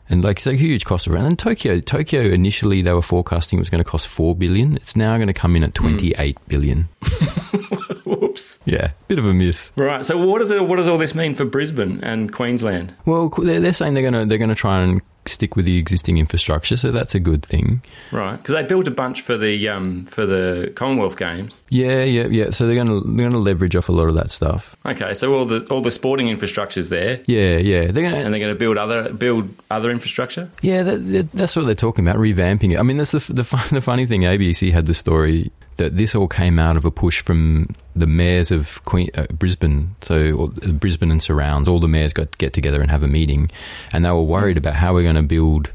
And 0.09 0.23
like 0.23 0.37
it's 0.37 0.47
a 0.47 0.55
huge 0.55 0.85
cost 0.85 1.07
of 1.07 1.13
rent. 1.13 1.25
And 1.25 1.37
Tokyo, 1.37 1.79
Tokyo 1.79 2.21
initially 2.21 2.81
they 2.81 2.91
were 2.91 3.01
forecasting 3.01 3.59
it 3.59 3.61
was 3.61 3.69
going 3.69 3.83
to 3.83 3.89
cost 3.89 4.07
four 4.07 4.35
billion. 4.35 4.75
It's 4.75 4.95
now 4.95 5.15
going 5.17 5.27
to 5.27 5.33
come 5.33 5.55
in 5.55 5.63
at 5.63 5.77
hmm. 5.77 5.83
twenty 5.83 6.13
eight 6.17 6.37
mm. 6.37 6.47
billion. 6.47 6.89
Whoops. 8.05 8.59
Yeah, 8.65 8.91
bit 9.07 9.19
of 9.19 9.25
a 9.25 9.33
miss. 9.33 9.71
Right. 9.75 10.03
So 10.03 10.25
what 10.25 10.39
does 10.39 10.49
it? 10.49 10.67
What 10.67 10.77
does 10.77 10.87
all 10.87 10.97
this 10.97 11.13
mean 11.13 11.35
for 11.35 11.45
Brisbane 11.45 12.03
and 12.03 12.31
Queensland? 12.33 12.95
Well, 13.05 13.29
they're, 13.29 13.59
they're 13.59 13.73
saying 13.73 13.93
they're 13.93 14.09
going 14.09 14.13
to 14.13 14.25
they're 14.25 14.39
going 14.39 14.49
to 14.49 14.55
try 14.55 14.81
and 14.81 15.01
stick 15.29 15.55
with 15.55 15.65
the 15.65 15.77
existing 15.77 16.17
infrastructure, 16.17 16.77
so 16.77 16.91
that's 16.91 17.15
a 17.15 17.19
good 17.19 17.43
thing. 17.43 17.81
Right, 18.11 18.37
because 18.37 18.55
they 18.55 18.63
built 18.63 18.87
a 18.87 18.91
bunch 18.91 19.21
for 19.21 19.37
the 19.37 19.69
um, 19.69 20.05
for 20.05 20.25
the 20.25 20.71
Commonwealth 20.75 21.17
Games. 21.17 21.61
Yeah, 21.69 22.03
yeah, 22.03 22.27
yeah. 22.27 22.49
So 22.49 22.65
they're 22.65 22.75
going 22.75 22.87
to 22.87 22.99
they're 23.01 23.29
going 23.29 23.31
to 23.31 23.39
leverage 23.39 23.75
off 23.75 23.89
a 23.89 23.91
lot 23.91 24.09
of 24.09 24.15
that 24.15 24.31
stuff. 24.31 24.75
Okay, 24.85 25.13
so 25.13 25.33
all 25.33 25.45
the 25.45 25.65
all 25.67 25.81
the 25.81 25.91
sporting 25.91 26.27
infrastructure's 26.27 26.89
there. 26.89 27.21
Yeah, 27.25 27.57
yeah. 27.57 27.91
They're 27.91 28.03
going 28.03 28.15
and 28.15 28.33
they're 28.33 28.41
going 28.41 28.53
to 28.53 28.59
build 28.59 28.77
other 28.77 29.13
build 29.13 29.49
other 29.71 29.91
infrastructure. 29.91 30.49
Yeah, 30.61 30.83
that, 30.83 31.29
that's 31.33 31.55
what 31.55 31.65
they're 31.65 31.75
talking 31.75 32.07
about, 32.07 32.19
revamping 32.19 32.73
it. 32.73 32.79
I 32.79 32.83
mean, 32.83 32.97
that's 32.97 33.11
the 33.11 33.19
the, 33.19 33.43
the 33.71 33.81
funny 33.81 34.05
thing. 34.05 34.21
ABC 34.21 34.71
had 34.71 34.85
the 34.85 34.93
story 34.93 35.51
that 35.79 35.97
this 35.97 36.13
all 36.13 36.27
came 36.27 36.59
out 36.59 36.77
of 36.77 36.85
a 36.85 36.91
push 36.91 37.21
from 37.21 37.75
the 37.95 38.05
mayors 38.05 38.51
of 38.51 38.83
Queen, 38.83 39.09
uh, 39.15 39.25
Brisbane, 39.33 39.95
so 40.01 40.47
Brisbane 40.73 41.11
and 41.11 41.21
surrounds. 41.21 41.67
All 41.67 41.79
the 41.79 41.87
mayors 41.87 42.13
got 42.13 42.31
to 42.31 42.37
get 42.37 42.53
together 42.53 42.81
and 42.81 42.91
have 42.91 43.01
a 43.03 43.07
meeting, 43.07 43.49
and 43.91 44.05
they 44.05 44.11
were 44.11 44.23
worried 44.23 44.57
about 44.57 44.75
how 44.75 44.93
we're 44.93 45.03
going 45.03 45.15
to 45.15 45.23
build 45.23 45.71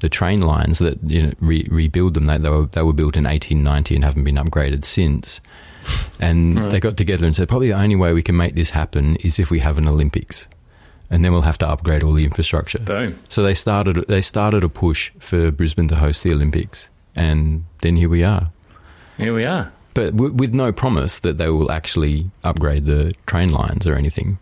the 0.00 0.08
train 0.08 0.42
lines 0.42 0.80
that 0.80 0.98
you 1.06 1.22
know 1.22 1.32
re- 1.40 1.68
rebuild 1.70 2.14
them. 2.14 2.26
They, 2.26 2.38
they, 2.38 2.50
were 2.50 2.66
they 2.66 2.82
were 2.82 2.92
built 2.92 3.16
in 3.16 3.24
1890 3.24 3.94
and 3.94 4.04
haven't 4.04 4.24
been 4.24 4.36
upgraded 4.36 4.84
since. 4.84 5.40
And 6.20 6.58
right. 6.58 6.70
they 6.70 6.80
got 6.80 6.96
together 6.96 7.26
and 7.26 7.34
said, 7.34 7.48
probably 7.48 7.68
the 7.68 7.80
only 7.80 7.96
way 7.96 8.12
we 8.12 8.22
can 8.22 8.36
make 8.36 8.54
this 8.54 8.70
happen 8.70 9.16
is 9.16 9.38
if 9.38 9.50
we 9.50 9.60
have 9.60 9.78
an 9.78 9.86
Olympics 9.88 10.46
and 11.12 11.22
then 11.22 11.32
we'll 11.32 11.42
have 11.42 11.58
to 11.58 11.68
upgrade 11.68 12.02
all 12.02 12.14
the 12.14 12.24
infrastructure. 12.24 12.78
Boom. 12.78 13.18
So 13.28 13.42
they 13.42 13.54
started 13.54 13.96
they 14.08 14.22
started 14.22 14.64
a 14.64 14.68
push 14.68 15.12
for 15.18 15.50
Brisbane 15.50 15.88
to 15.88 15.96
host 15.96 16.22
the 16.24 16.32
Olympics, 16.32 16.88
and 17.14 17.64
then 17.82 17.96
here 17.96 18.08
we 18.08 18.24
are. 18.24 18.50
Here 19.18 19.34
we 19.34 19.44
are. 19.44 19.72
But 19.94 20.16
w- 20.16 20.32
with 20.32 20.54
no 20.54 20.72
promise 20.72 21.20
that 21.20 21.36
they 21.38 21.48
will 21.48 21.70
actually 21.70 22.30
upgrade 22.44 22.86
the 22.86 23.14
train 23.26 23.50
lines 23.52 23.86
or 23.86 23.94
anything. 23.94 24.38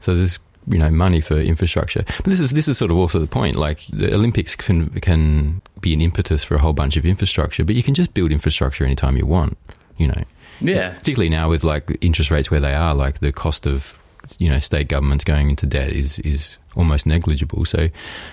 So 0.00 0.14
there's 0.14 0.38
you 0.66 0.78
know 0.78 0.90
money 0.90 1.20
for 1.20 1.38
infrastructure. 1.38 2.04
But 2.06 2.26
this 2.26 2.40
is 2.40 2.50
this 2.50 2.68
is 2.68 2.78
sort 2.78 2.90
of 2.90 2.96
also 2.96 3.18
the 3.18 3.26
point. 3.26 3.56
Like 3.56 3.86
the 3.92 4.14
Olympics 4.14 4.54
can 4.54 4.90
can 5.00 5.62
be 5.80 5.94
an 5.94 6.00
impetus 6.00 6.44
for 6.44 6.54
a 6.54 6.60
whole 6.60 6.72
bunch 6.72 6.96
of 6.96 7.04
infrastructure, 7.06 7.64
but 7.64 7.74
you 7.74 7.82
can 7.82 7.94
just 7.94 8.14
build 8.14 8.32
infrastructure 8.32 8.84
anytime 8.84 9.16
you 9.16 9.26
want. 9.26 9.56
You 9.96 10.08
know. 10.08 10.22
Yeah. 10.60 10.90
Particularly 10.90 11.30
now 11.30 11.48
with 11.48 11.64
like 11.64 11.96
interest 12.00 12.30
rates 12.30 12.50
where 12.50 12.60
they 12.60 12.74
are, 12.74 12.94
like 12.94 13.20
the 13.20 13.32
cost 13.32 13.66
of 13.66 13.98
you 14.38 14.48
know 14.48 14.58
state 14.58 14.88
governments 14.88 15.24
going 15.24 15.50
into 15.50 15.66
debt 15.66 15.90
is 15.90 16.18
is 16.20 16.56
almost 16.76 17.06
negligible. 17.06 17.64
So 17.64 17.88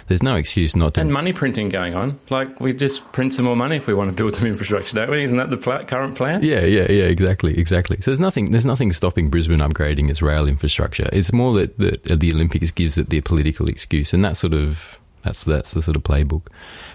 there's 0.08 0.24
no 0.24 0.36
excuse 0.36 0.76
not 0.76 0.94
to. 0.96 1.02
And 1.02 1.12
money 1.12 1.34
printing 1.34 1.70
going 1.70 1.96
on. 1.96 2.20
Like 2.30 2.60
we 2.60 2.74
just 2.74 3.12
print 3.12 3.34
some 3.34 3.46
more 3.46 3.56
money 3.56 3.78
if 3.78 3.88
we 3.88 3.94
want 3.94 4.10
to 4.10 4.16
build 4.16 4.36
some 4.36 4.48
infrastructure, 4.48 4.96
don't 4.96 5.10
we? 5.10 5.24
Isn't 5.24 5.38
that 5.38 5.50
the 5.50 5.58
pl- 5.58 5.86
current 5.86 6.16
plan? 6.16 6.44
Yeah, 6.44 6.62
yeah, 6.62 6.92
yeah. 6.92 7.06
Exactly, 7.06 7.58
exactly. 7.58 7.98
So 7.98 8.12
there's 8.12 8.20
nothing 8.20 8.52
there's 8.52 8.66
nothing 8.66 8.92
stopping 8.92 9.30
Brisbane 9.30 9.60
upgrading 9.60 10.10
its 10.10 10.22
rail 10.22 10.48
infrastructure. 10.48 11.10
It's 11.12 11.34
more 11.34 11.54
that, 11.56 11.78
that 11.78 12.20
the 12.20 12.32
Olympics 12.34 12.72
gives 12.72 12.98
it 12.98 13.10
the 13.10 13.22
political 13.22 13.68
excuse, 13.68 14.14
and 14.14 14.24
that 14.24 14.38
sort 14.38 14.54
of 14.54 15.00
that's 15.28 15.44
that's 15.44 15.72
the 15.74 15.82
sort 15.82 15.96
of 15.96 16.04
playbook. 16.04 16.48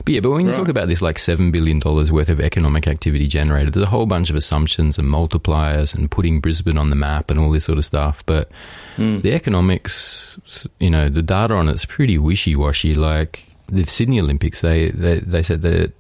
But 0.05 0.15
yeah, 0.15 0.21
but 0.21 0.31
when 0.31 0.47
you 0.47 0.51
right. 0.51 0.57
talk 0.57 0.69
about 0.69 0.89
this 0.89 1.03
like 1.03 1.19
seven 1.19 1.51
billion 1.51 1.79
dollars 1.79 2.11
worth 2.11 2.29
of 2.29 2.41
economic 2.41 2.89
activity 2.89 3.27
generated, 3.27 3.75
there's 3.75 3.87
a 3.87 3.91
whole 3.91 4.07
bunch 4.07 4.31
of 4.31 4.37
assumptions 4.37 4.99
and 4.99 5.09
multipliers 5.09 5.95
and 5.95 6.11
putting 6.11 6.41
Brisbane 6.41 6.79
on 6.79 6.91
the 6.91 6.97
map 6.97 7.31
and 7.31 7.39
all 7.39 7.51
this 7.51 7.65
sort 7.65 7.79
of 7.79 7.85
stuff. 7.85 8.25
But 8.27 8.51
mm. 8.97 9.21
the 9.23 9.35
economics, 9.35 10.39
you 10.81 10.91
know, 10.91 11.09
the 11.09 11.23
data 11.23 11.55
on 11.55 11.69
it's 11.69 11.85
pretty 11.85 12.19
wishy 12.19 12.57
washy. 12.57 12.95
Like 12.95 13.47
the 13.69 13.85
Sydney 13.85 14.21
Olympics, 14.21 14.63
they, 14.63 14.91
they 14.91 15.21
they 15.21 15.43
said 15.43 15.63
that 15.63 15.93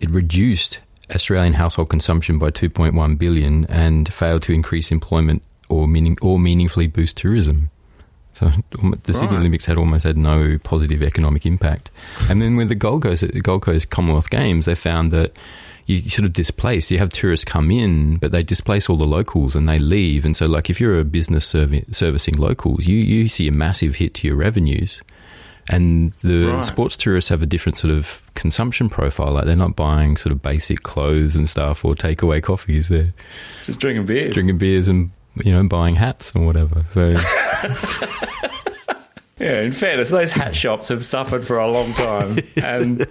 it 0.00 0.10
reduced 0.10 0.80
Australian 1.14 1.54
household 1.54 1.90
consumption 1.90 2.38
by 2.38 2.50
2.1 2.50 3.18
billion 3.18 3.66
and 3.66 4.12
failed 4.12 4.42
to 4.44 4.52
increase 4.52 4.90
employment 4.90 5.42
or 5.68 5.86
meaning 5.86 6.16
or 6.22 6.38
meaningfully 6.38 6.86
boost 6.86 7.16
tourism. 7.18 7.70
So 8.32 8.50
um, 8.80 8.98
the 9.02 9.12
Sydney 9.12 9.36
Olympics 9.36 9.66
had 9.66 9.76
almost 9.76 10.04
had 10.04 10.16
no 10.16 10.58
positive 10.58 11.02
economic 11.02 11.44
impact. 11.44 11.90
And 12.30 12.40
then 12.40 12.56
with 12.56 12.68
the 12.68 12.74
Gold 12.74 13.02
Coast, 13.02 13.22
the 13.22 13.40
Gold 13.40 13.62
Coast 13.62 13.90
Commonwealth 13.90 14.30
Games, 14.30 14.66
they 14.66 14.74
found 14.74 15.10
that 15.12 15.36
you 15.86 16.08
sort 16.08 16.26
of 16.26 16.32
displace. 16.32 16.90
You 16.90 16.98
have 16.98 17.10
tourists 17.10 17.44
come 17.44 17.70
in, 17.70 18.16
but 18.16 18.32
they 18.32 18.42
displace 18.42 18.88
all 18.88 18.96
the 18.96 19.06
locals 19.06 19.56
and 19.56 19.68
they 19.68 19.78
leave. 19.78 20.24
And 20.24 20.36
so, 20.36 20.46
like 20.46 20.70
if 20.70 20.80
you're 20.80 20.98
a 20.98 21.04
business 21.04 21.46
servi- 21.46 21.84
servicing 21.90 22.36
locals, 22.36 22.86
you 22.86 22.96
you 22.96 23.28
see 23.28 23.48
a 23.48 23.52
massive 23.52 23.96
hit 23.96 24.14
to 24.14 24.28
your 24.28 24.36
revenues. 24.36 25.02
And 25.68 26.12
the 26.14 26.46
right. 26.46 26.64
sports 26.64 26.96
tourists 26.96 27.30
have 27.30 27.40
a 27.40 27.46
different 27.46 27.78
sort 27.78 27.94
of 27.94 28.28
consumption 28.34 28.88
profile. 28.88 29.32
Like 29.32 29.44
they're 29.44 29.54
not 29.54 29.76
buying 29.76 30.16
sort 30.16 30.32
of 30.32 30.42
basic 30.42 30.82
clothes 30.82 31.36
and 31.36 31.48
stuff 31.48 31.84
or 31.84 31.94
takeaway 31.94 32.42
coffees. 32.42 32.88
They're 32.88 33.12
just 33.62 33.78
drinking 33.78 34.06
beers, 34.06 34.34
drinking 34.34 34.58
beers 34.58 34.88
and 34.88 35.10
you 35.44 35.52
know 35.52 35.66
buying 35.68 35.94
hats 35.94 36.32
or 36.34 36.44
whatever. 36.46 36.84
So. 36.92 37.06
yeah, 39.38 39.60
in 39.62 39.72
fairness, 39.72 40.10
those 40.10 40.30
hat 40.30 40.54
shops 40.54 40.88
have 40.88 41.04
suffered 41.04 41.46
for 41.46 41.58
a 41.58 41.70
long 41.70 41.92
time, 41.94 42.38
and 42.56 43.06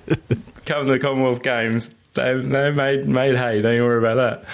come 0.66 0.88
the 0.88 1.00
Commonwealth 1.00 1.44
Games, 1.44 1.94
they 2.14 2.34
they 2.36 2.72
made 2.72 3.08
made 3.08 3.36
hay. 3.36 3.62
Don't 3.62 3.76
you 3.76 3.84
worry 3.84 4.00
about 4.00 4.16
that. 4.16 4.46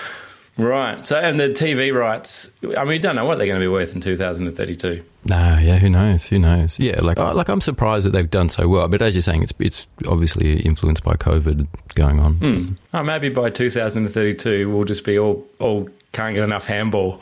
Right. 0.60 1.06
So, 1.08 1.20
and 1.20 1.40
the 1.40 1.50
TV 1.50 1.94
rights. 1.94 2.50
I 2.76 2.84
mean, 2.84 2.94
you 2.94 3.00
don't 3.00 3.16
know 3.16 3.26
what 3.26 3.38
they're 3.38 3.46
going 3.46 3.60
to 3.60 3.64
be 3.64 3.68
worth 3.72 3.94
in 3.94 4.02
2032. 4.02 5.04
Nah, 5.26 5.60
yeah, 5.60 5.78
who 5.78 5.88
knows? 5.88 6.26
Who 6.30 6.40
knows? 6.40 6.80
Yeah, 6.80 7.00
like 7.04 7.20
I, 7.20 7.32
like 7.34 7.48
I'm 7.48 7.62
surprised 7.62 8.08
that 8.08 8.10
they've 8.12 8.28
done 8.28 8.50
so 8.50 8.68
well. 8.68 8.88
But 8.88 9.04
as 9.04 9.14
you're 9.14 9.22
saying, 9.22 9.44
it's 9.44 9.54
it's 9.60 9.86
obviously 10.08 10.60
influenced 10.62 11.04
by 11.04 11.14
COVID 11.14 11.68
going 11.94 12.20
on. 12.20 12.40
so- 12.42 12.50
Hmm. 12.52 12.74
Oh, 12.96 13.04
maybe 13.04 13.30
by 13.30 13.52
2032 13.52 14.68
we'll 14.74 14.84
just 14.86 15.04
be 15.06 15.20
all 15.20 15.46
all 15.60 15.90
can't 16.18 16.34
get 16.34 16.44
enough 16.44 16.66
handball. 16.66 17.22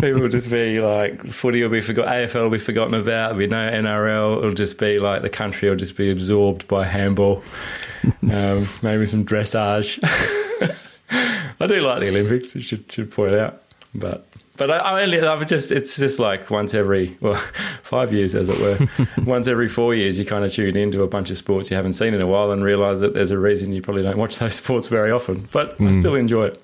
People 0.00 0.20
will 0.20 0.28
just 0.28 0.50
be 0.50 0.80
like 0.80 1.24
footy 1.24 1.62
will 1.62 1.68
be 1.68 1.80
forgot, 1.80 2.08
AFL 2.08 2.42
will 2.42 2.50
be 2.50 2.58
forgotten 2.58 2.94
about. 2.94 3.36
There'll 3.36 3.38
be 3.38 3.46
no 3.46 3.70
NRL. 3.70 4.38
It'll 4.38 4.52
just 4.52 4.78
be 4.78 4.98
like 4.98 5.22
the 5.22 5.30
country 5.30 5.68
will 5.68 5.76
just 5.76 5.96
be 5.96 6.10
absorbed 6.10 6.66
by 6.66 6.84
handball. 6.84 7.44
um, 8.30 8.68
maybe 8.82 9.06
some 9.06 9.24
dressage. 9.24 10.00
I 11.60 11.66
do 11.68 11.80
like 11.80 12.00
the 12.00 12.08
Olympics. 12.08 12.56
You 12.56 12.62
should 12.62 12.90
should 12.90 13.12
point 13.12 13.36
out, 13.36 13.62
but. 13.94 14.26
But 14.62 14.70
I, 14.70 14.76
I 14.76 15.02
only, 15.02 15.20
I'm 15.20 15.44
just, 15.44 15.72
it's 15.72 15.96
just 15.96 16.20
like 16.20 16.48
once 16.48 16.72
every, 16.72 17.16
well, 17.20 17.34
five 17.82 18.12
years, 18.12 18.36
as 18.36 18.48
it 18.48 18.60
were. 18.60 19.08
once 19.24 19.48
every 19.48 19.66
four 19.66 19.92
years, 19.92 20.16
you 20.16 20.24
kind 20.24 20.44
of 20.44 20.52
tune 20.52 20.76
into 20.76 21.02
a 21.02 21.08
bunch 21.08 21.30
of 21.30 21.36
sports 21.36 21.68
you 21.68 21.76
haven't 21.76 21.94
seen 21.94 22.14
in 22.14 22.20
a 22.20 22.28
while 22.28 22.52
and 22.52 22.62
realise 22.62 23.00
that 23.00 23.12
there's 23.12 23.32
a 23.32 23.38
reason 23.40 23.72
you 23.72 23.82
probably 23.82 24.04
don't 24.04 24.18
watch 24.18 24.38
those 24.38 24.54
sports 24.62 24.86
very 24.86 25.10
often. 25.10 25.48
But 25.50 25.72
I 25.80 25.84
mm. 25.86 25.98
still 25.98 26.14
enjoy 26.14 26.44
it. 26.44 26.62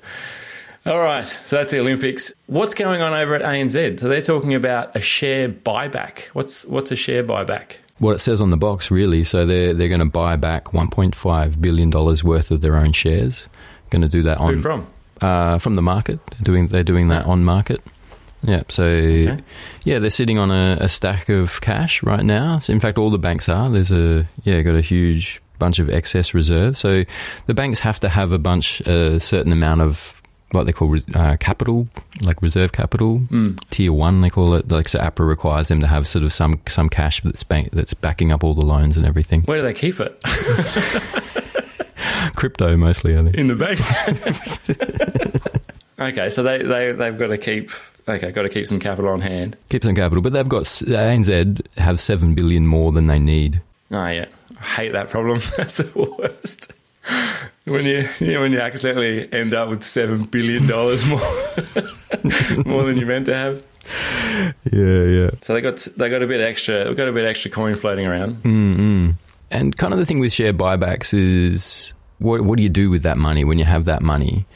All 0.86 1.00
right, 1.00 1.26
so 1.26 1.56
that's 1.56 1.72
the 1.72 1.80
Olympics. 1.80 2.32
What's 2.46 2.74
going 2.74 3.02
on 3.02 3.14
over 3.14 3.34
at 3.34 3.42
ANZ? 3.42 3.98
So 3.98 4.08
they're 4.08 4.22
talking 4.22 4.54
about 4.54 4.94
a 4.94 5.00
share 5.00 5.48
buyback. 5.48 6.26
What's 6.34 6.66
what's 6.66 6.92
a 6.92 6.96
share 6.96 7.24
buyback? 7.24 7.78
What 7.98 8.14
it 8.14 8.20
says 8.20 8.40
on 8.40 8.50
the 8.50 8.56
box, 8.56 8.92
really. 8.92 9.24
So 9.24 9.44
they're 9.44 9.74
they're 9.74 9.88
going 9.88 9.98
to 9.98 10.06
buy 10.06 10.36
back 10.36 10.66
1.5 10.66 11.60
billion 11.60 11.90
dollars 11.90 12.22
worth 12.22 12.52
of 12.52 12.60
their 12.60 12.76
own 12.76 12.92
shares. 12.92 13.48
Going 13.90 14.02
to 14.02 14.08
do 14.08 14.22
that 14.22 14.38
on 14.38 14.54
Who 14.54 14.62
from? 14.62 14.86
Uh, 15.20 15.58
from 15.58 15.74
the 15.74 15.82
market. 15.82 16.24
They're 16.26 16.44
doing 16.44 16.68
they're 16.68 16.82
doing 16.82 17.08
that 17.08 17.26
on 17.26 17.44
market. 17.44 17.82
Yeah, 18.42 18.62
so 18.68 18.86
yeah, 19.84 19.98
they're 19.98 20.10
sitting 20.10 20.38
on 20.38 20.50
a, 20.50 20.78
a 20.80 20.88
stack 20.88 21.28
of 21.28 21.60
cash 21.60 22.02
right 22.02 22.24
now. 22.24 22.60
So 22.60 22.72
in 22.72 22.80
fact, 22.80 22.96
all 22.98 23.10
the 23.10 23.18
banks 23.18 23.48
are. 23.48 23.68
There's 23.68 23.90
a 23.92 24.26
yeah, 24.44 24.62
got 24.62 24.76
a 24.76 24.80
huge 24.80 25.42
bunch 25.58 25.78
of 25.78 25.90
excess 25.90 26.34
reserves. 26.34 26.78
So 26.78 27.04
the 27.46 27.54
banks 27.54 27.80
have 27.80 27.98
to 28.00 28.08
have 28.08 28.32
a 28.32 28.38
bunch, 28.38 28.80
a 28.82 29.18
certain 29.18 29.52
amount 29.52 29.80
of 29.80 30.22
what 30.52 30.64
they 30.64 30.72
call 30.72 30.96
uh, 31.14 31.36
capital, 31.38 31.88
like 32.22 32.40
reserve 32.40 32.72
capital, 32.72 33.20
tier 33.70 33.92
one 33.92 34.20
they 34.20 34.30
call 34.30 34.54
it. 34.54 34.68
Like 34.70 34.88
so, 34.88 34.98
APRA 34.98 35.28
requires 35.28 35.68
them 35.68 35.80
to 35.80 35.86
have 35.86 36.06
sort 36.06 36.24
of 36.24 36.32
some 36.32 36.60
some 36.68 36.88
cash 36.88 37.20
that's 37.22 37.44
bank, 37.44 37.70
that's 37.72 37.92
backing 37.94 38.32
up 38.32 38.44
all 38.44 38.54
the 38.54 38.64
loans 38.64 38.96
and 38.96 39.06
everything. 39.06 39.42
Where 39.42 39.58
do 39.58 39.62
they 39.62 39.74
keep 39.74 40.00
it? 40.00 40.18
Crypto 42.36 42.76
mostly, 42.76 43.16
I 43.16 43.22
think. 43.22 43.36
In 43.36 43.46
the 43.48 43.56
bank. 43.56 43.78
okay, 45.98 46.28
so 46.28 46.42
they, 46.42 46.62
they 46.62 46.92
they've 46.92 47.18
got 47.18 47.28
to 47.28 47.38
keep 47.38 47.70
okay, 48.08 48.30
got 48.32 48.42
to 48.42 48.48
keep 48.48 48.66
some 48.66 48.80
capital 48.80 49.10
on 49.10 49.20
hand. 49.20 49.56
Keep 49.68 49.84
some 49.84 49.94
capital, 49.94 50.22
but 50.22 50.32
they've 50.32 50.48
got 50.48 50.64
ANZ 50.64 51.66
have 51.76 52.00
seven 52.00 52.34
billion 52.34 52.66
more 52.66 52.92
than 52.92 53.06
they 53.06 53.18
need. 53.18 53.60
Oh 53.90 54.06
yeah, 54.06 54.26
I 54.60 54.64
hate 54.64 54.92
that 54.92 55.10
problem. 55.10 55.40
That's 55.56 55.78
the 55.78 56.18
worst. 56.18 56.72
When 57.64 57.86
you, 57.86 58.08
you 58.18 58.34
know, 58.34 58.40
when 58.40 58.52
you 58.52 58.60
accidentally 58.60 59.32
end 59.32 59.54
up 59.54 59.68
with 59.70 59.82
seven 59.84 60.24
billion 60.24 60.66
dollars 60.66 61.06
more 61.06 61.20
more 62.64 62.82
than 62.84 62.96
you 62.96 63.06
meant 63.06 63.26
to 63.26 63.34
have. 63.34 63.64
Yeah, 64.70 65.02
yeah. 65.04 65.30
So 65.40 65.54
they 65.54 65.60
got 65.60 65.76
they 65.96 66.10
got 66.10 66.22
a 66.22 66.26
bit 66.26 66.40
extra. 66.40 66.84
They 66.84 66.94
got 66.94 67.08
a 67.08 67.12
bit 67.12 67.26
extra 67.26 67.50
coin 67.50 67.76
floating 67.76 68.06
around. 68.06 68.42
Mm-mm. 68.42 69.14
And 69.50 69.74
kind 69.76 69.92
of 69.94 69.98
the 69.98 70.04
thing 70.04 70.18
with 70.18 70.32
share 70.32 70.52
buybacks 70.52 71.14
is 71.14 71.94
what 72.18 72.42
what 72.42 72.56
do 72.56 72.62
you 72.62 72.68
do 72.68 72.90
with 72.90 73.02
that 73.02 73.16
money 73.16 73.44
when 73.44 73.58
you 73.58 73.64
have 73.64 73.84
that 73.86 74.02
money? 74.02 74.46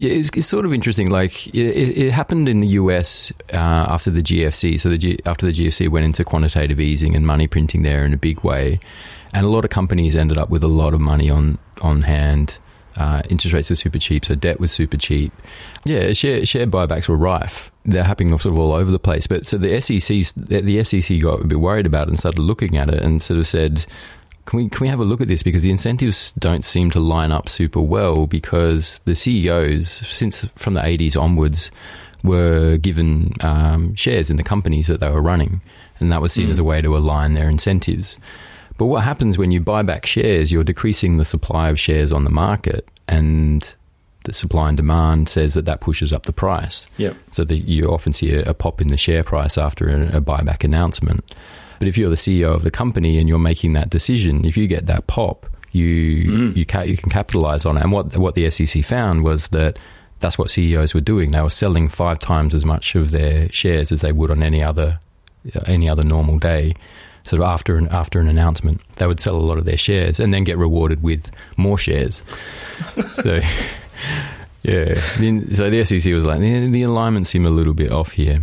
It's, 0.00 0.30
it's 0.34 0.48
sort 0.48 0.64
of 0.64 0.74
interesting. 0.74 1.10
Like 1.10 1.46
it, 1.48 1.56
it 1.56 2.10
happened 2.10 2.48
in 2.48 2.60
the 2.60 2.68
US 2.68 3.32
uh, 3.52 3.56
after 3.56 4.10
the 4.10 4.20
GFC. 4.20 4.78
So 4.80 4.88
the 4.88 4.98
G, 4.98 5.18
after 5.26 5.46
the 5.46 5.52
GFC 5.52 5.88
went 5.88 6.04
into 6.04 6.24
quantitative 6.24 6.80
easing 6.80 7.14
and 7.14 7.24
money 7.24 7.46
printing 7.46 7.82
there 7.82 8.04
in 8.04 8.12
a 8.12 8.16
big 8.16 8.42
way, 8.42 8.80
and 9.32 9.46
a 9.46 9.48
lot 9.48 9.64
of 9.64 9.70
companies 9.70 10.16
ended 10.16 10.38
up 10.38 10.50
with 10.50 10.64
a 10.64 10.68
lot 10.68 10.92
of 10.94 11.00
money 11.00 11.30
on 11.30 11.58
on 11.80 12.02
hand. 12.02 12.58
Uh, 12.94 13.22
interest 13.30 13.54
rates 13.54 13.70
were 13.70 13.76
super 13.76 13.98
cheap, 13.98 14.24
so 14.24 14.34
debt 14.34 14.60
was 14.60 14.70
super 14.70 14.98
cheap. 14.98 15.32
Yeah, 15.84 16.12
share 16.12 16.44
share 16.44 16.66
buybacks 16.66 17.08
were 17.08 17.16
rife. 17.16 17.70
They're 17.84 18.04
happening 18.04 18.36
sort 18.38 18.52
of 18.54 18.58
all 18.58 18.72
over 18.72 18.90
the 18.90 18.98
place. 18.98 19.26
But 19.26 19.46
so 19.46 19.56
the 19.56 19.80
SEC 19.80 20.34
the 20.34 20.84
SEC 20.84 21.20
got 21.20 21.40
a 21.40 21.46
bit 21.46 21.60
worried 21.60 21.86
about 21.86 22.08
it 22.08 22.08
and 22.08 22.18
started 22.18 22.40
looking 22.40 22.76
at 22.76 22.90
it 22.90 23.02
and 23.02 23.22
sort 23.22 23.38
of 23.38 23.46
said, 23.46 23.86
can 24.52 24.58
we 24.58 24.68
can 24.68 24.80
we 24.80 24.88
have 24.88 25.00
a 25.00 25.04
look 25.04 25.22
at 25.22 25.28
this 25.28 25.42
because 25.42 25.62
the 25.62 25.70
incentives 25.70 26.32
don't 26.32 26.64
seem 26.64 26.90
to 26.90 27.00
line 27.00 27.32
up 27.32 27.48
super 27.48 27.80
well 27.80 28.26
because 28.26 29.00
the 29.06 29.14
CEOs 29.14 29.88
since 29.88 30.44
from 30.56 30.74
the 30.74 30.80
80s 30.80 31.20
onwards 31.20 31.70
were 32.22 32.76
given 32.76 33.32
um, 33.40 33.94
shares 33.94 34.30
in 34.30 34.36
the 34.36 34.42
companies 34.42 34.88
that 34.88 35.00
they 35.00 35.08
were 35.08 35.22
running, 35.22 35.62
and 35.98 36.12
that 36.12 36.20
was 36.20 36.32
seen 36.32 36.50
as 36.50 36.58
a 36.58 36.64
way 36.64 36.82
to 36.82 36.96
align 36.96 37.32
their 37.32 37.48
incentives. 37.48 38.18
But 38.76 38.86
what 38.86 39.02
happens 39.02 39.38
when 39.38 39.50
you 39.50 39.60
buy 39.60 39.82
back 39.82 40.06
shares? 40.06 40.52
You're 40.52 40.64
decreasing 40.64 41.16
the 41.16 41.24
supply 41.24 41.70
of 41.70 41.80
shares 41.80 42.12
on 42.12 42.24
the 42.24 42.30
market, 42.30 42.86
and 43.08 43.74
the 44.24 44.34
supply 44.34 44.68
and 44.68 44.76
demand 44.76 45.28
says 45.30 45.54
that 45.54 45.64
that 45.64 45.80
pushes 45.80 46.12
up 46.12 46.24
the 46.24 46.32
price. 46.32 46.86
Yep. 46.98 47.16
So 47.32 47.44
that 47.44 47.58
you 47.60 47.88
often 47.88 48.12
see 48.12 48.34
a, 48.34 48.42
a 48.42 48.54
pop 48.54 48.80
in 48.80 48.88
the 48.88 48.96
share 48.98 49.24
price 49.24 49.56
after 49.56 49.88
a, 49.88 50.18
a 50.18 50.20
buyback 50.20 50.62
announcement. 50.62 51.24
But 51.82 51.88
if 51.88 51.98
you're 51.98 52.10
the 52.10 52.14
CEO 52.14 52.54
of 52.54 52.62
the 52.62 52.70
company 52.70 53.18
and 53.18 53.28
you're 53.28 53.40
making 53.40 53.72
that 53.72 53.90
decision, 53.90 54.46
if 54.46 54.56
you 54.56 54.68
get 54.68 54.86
that 54.86 55.08
pop, 55.08 55.48
you 55.72 56.30
mm. 56.30 56.56
you 56.56 56.64
ca- 56.64 56.82
you 56.82 56.96
can 56.96 57.10
capitalize 57.10 57.66
on 57.66 57.76
it. 57.76 57.82
And 57.82 57.90
what 57.90 58.16
what 58.16 58.36
the 58.36 58.48
SEC 58.52 58.84
found 58.84 59.24
was 59.24 59.48
that 59.48 59.80
that's 60.20 60.38
what 60.38 60.52
CEOs 60.52 60.94
were 60.94 61.00
doing. 61.00 61.32
They 61.32 61.42
were 61.42 61.50
selling 61.50 61.88
five 61.88 62.20
times 62.20 62.54
as 62.54 62.64
much 62.64 62.94
of 62.94 63.10
their 63.10 63.50
shares 63.50 63.90
as 63.90 64.00
they 64.00 64.12
would 64.12 64.30
on 64.30 64.44
any 64.44 64.62
other 64.62 65.00
uh, 65.56 65.60
any 65.66 65.88
other 65.88 66.04
normal 66.04 66.38
day. 66.38 66.76
Sort 67.24 67.42
of 67.42 67.48
after 67.48 67.76
an 67.76 67.88
after 67.88 68.20
an 68.20 68.28
announcement, 68.28 68.80
they 68.98 69.08
would 69.08 69.18
sell 69.18 69.34
a 69.34 69.42
lot 69.42 69.58
of 69.58 69.64
their 69.64 69.76
shares 69.76 70.20
and 70.20 70.32
then 70.32 70.44
get 70.44 70.58
rewarded 70.58 71.02
with 71.02 71.32
more 71.56 71.78
shares. 71.78 72.22
so. 73.10 73.40
Yeah, 74.62 74.94
so 74.94 75.68
the 75.68 75.84
SEC 75.84 76.12
was 76.12 76.24
like 76.24 76.38
the, 76.38 76.68
the 76.68 76.84
alignment 76.84 77.26
seemed 77.26 77.46
a 77.46 77.50
little 77.50 77.74
bit 77.74 77.90
off 77.90 78.12
here, 78.12 78.38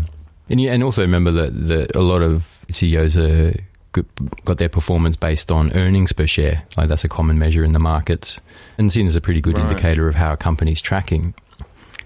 and 0.49 0.59
yeah, 0.59 0.73
and 0.73 0.83
also 0.83 1.01
remember 1.01 1.31
that, 1.31 1.67
that 1.67 1.95
a 1.95 2.01
lot 2.01 2.21
of 2.21 2.58
CEOs 2.71 3.17
are 3.17 3.47
uh, 3.49 3.53
good- 3.91 4.05
got 4.45 4.57
their 4.57 4.69
performance 4.69 5.15
based 5.17 5.51
on 5.51 5.71
earnings 5.73 6.11
per 6.13 6.27
share. 6.27 6.63
Like 6.77 6.87
that's 6.89 7.03
a 7.03 7.09
common 7.09 7.39
measure 7.39 7.63
in 7.63 7.71
the 7.73 7.79
markets, 7.79 8.39
and 8.77 8.91
seen 8.91 9.07
as 9.07 9.15
a 9.15 9.21
pretty 9.21 9.41
good 9.41 9.55
Right. 9.57 9.69
indicator 9.69 10.07
of 10.07 10.15
how 10.15 10.33
a 10.33 10.37
company's 10.37 10.81
tracking. 10.81 11.33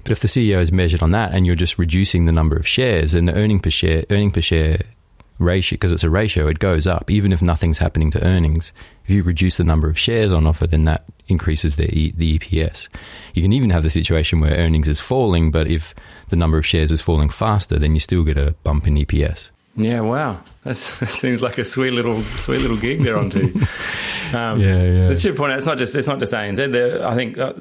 But 0.03 0.11
if 0.11 0.19
the 0.19 0.27
CEO 0.27 0.59
is 0.59 0.71
measured 0.71 1.01
on 1.01 1.11
that, 1.11 1.33
and 1.33 1.45
you're 1.45 1.55
just 1.55 1.77
reducing 1.79 2.25
the 2.25 2.31
number 2.33 2.55
of 2.57 2.67
shares, 2.67 3.13
and 3.13 3.27
the 3.27 3.33
earning 3.35 3.59
per 3.59 3.69
share 3.69 4.03
earning 4.09 4.31
per 4.31 4.41
share 4.41 4.81
ratio, 5.39 5.75
because 5.75 5.91
it's 5.91 6.03
a 6.03 6.09
ratio, 6.09 6.47
it 6.47 6.59
goes 6.59 6.85
up 6.85 7.09
even 7.09 7.31
if 7.33 7.41
nothing's 7.41 7.77
happening 7.79 8.11
to 8.11 8.23
earnings. 8.23 8.71
If 9.05 9.09
you 9.09 9.23
reduce 9.23 9.57
the 9.57 9.63
number 9.63 9.89
of 9.89 9.97
shares 9.97 10.31
on 10.31 10.45
offer, 10.45 10.67
then 10.67 10.83
that 10.85 11.05
increases 11.27 11.75
the 11.77 11.89
e, 11.93 12.13
the 12.15 12.37
EPS. 12.37 12.87
You 13.33 13.41
can 13.41 13.53
even 13.53 13.69
have 13.71 13.83
the 13.83 13.89
situation 13.89 14.39
where 14.41 14.55
earnings 14.55 14.87
is 14.87 14.99
falling, 14.99 15.51
but 15.51 15.67
if 15.67 15.95
the 16.29 16.35
number 16.35 16.57
of 16.57 16.65
shares 16.65 16.91
is 16.91 17.01
falling 17.01 17.29
faster, 17.29 17.79
then 17.79 17.93
you 17.93 17.99
still 17.99 18.23
get 18.23 18.37
a 18.37 18.55
bump 18.63 18.87
in 18.87 18.95
EPS. 18.97 19.51
Yeah, 19.75 20.01
wow, 20.01 20.39
That's, 20.63 20.99
that 20.99 21.07
seems 21.09 21.41
like 21.41 21.57
a 21.57 21.63
sweet 21.65 21.91
little 21.93 22.21
sweet 22.21 22.59
little 22.61 22.77
gig 22.77 23.03
they're 23.03 23.17
onto. 23.17 23.53
Um, 24.33 24.59
Yeah, 24.59 24.81
yeah. 24.83 25.13
To 25.13 25.27
your 25.27 25.35
point 25.37 25.51
it's 25.53 25.65
not 25.67 25.77
just 25.77 25.93
it's 25.95 26.07
not 26.07 26.17
just 26.17 26.33
ANZ. 26.33 26.71
There, 26.71 27.05
I 27.05 27.13
think 27.13 27.37
uh, 27.37 27.53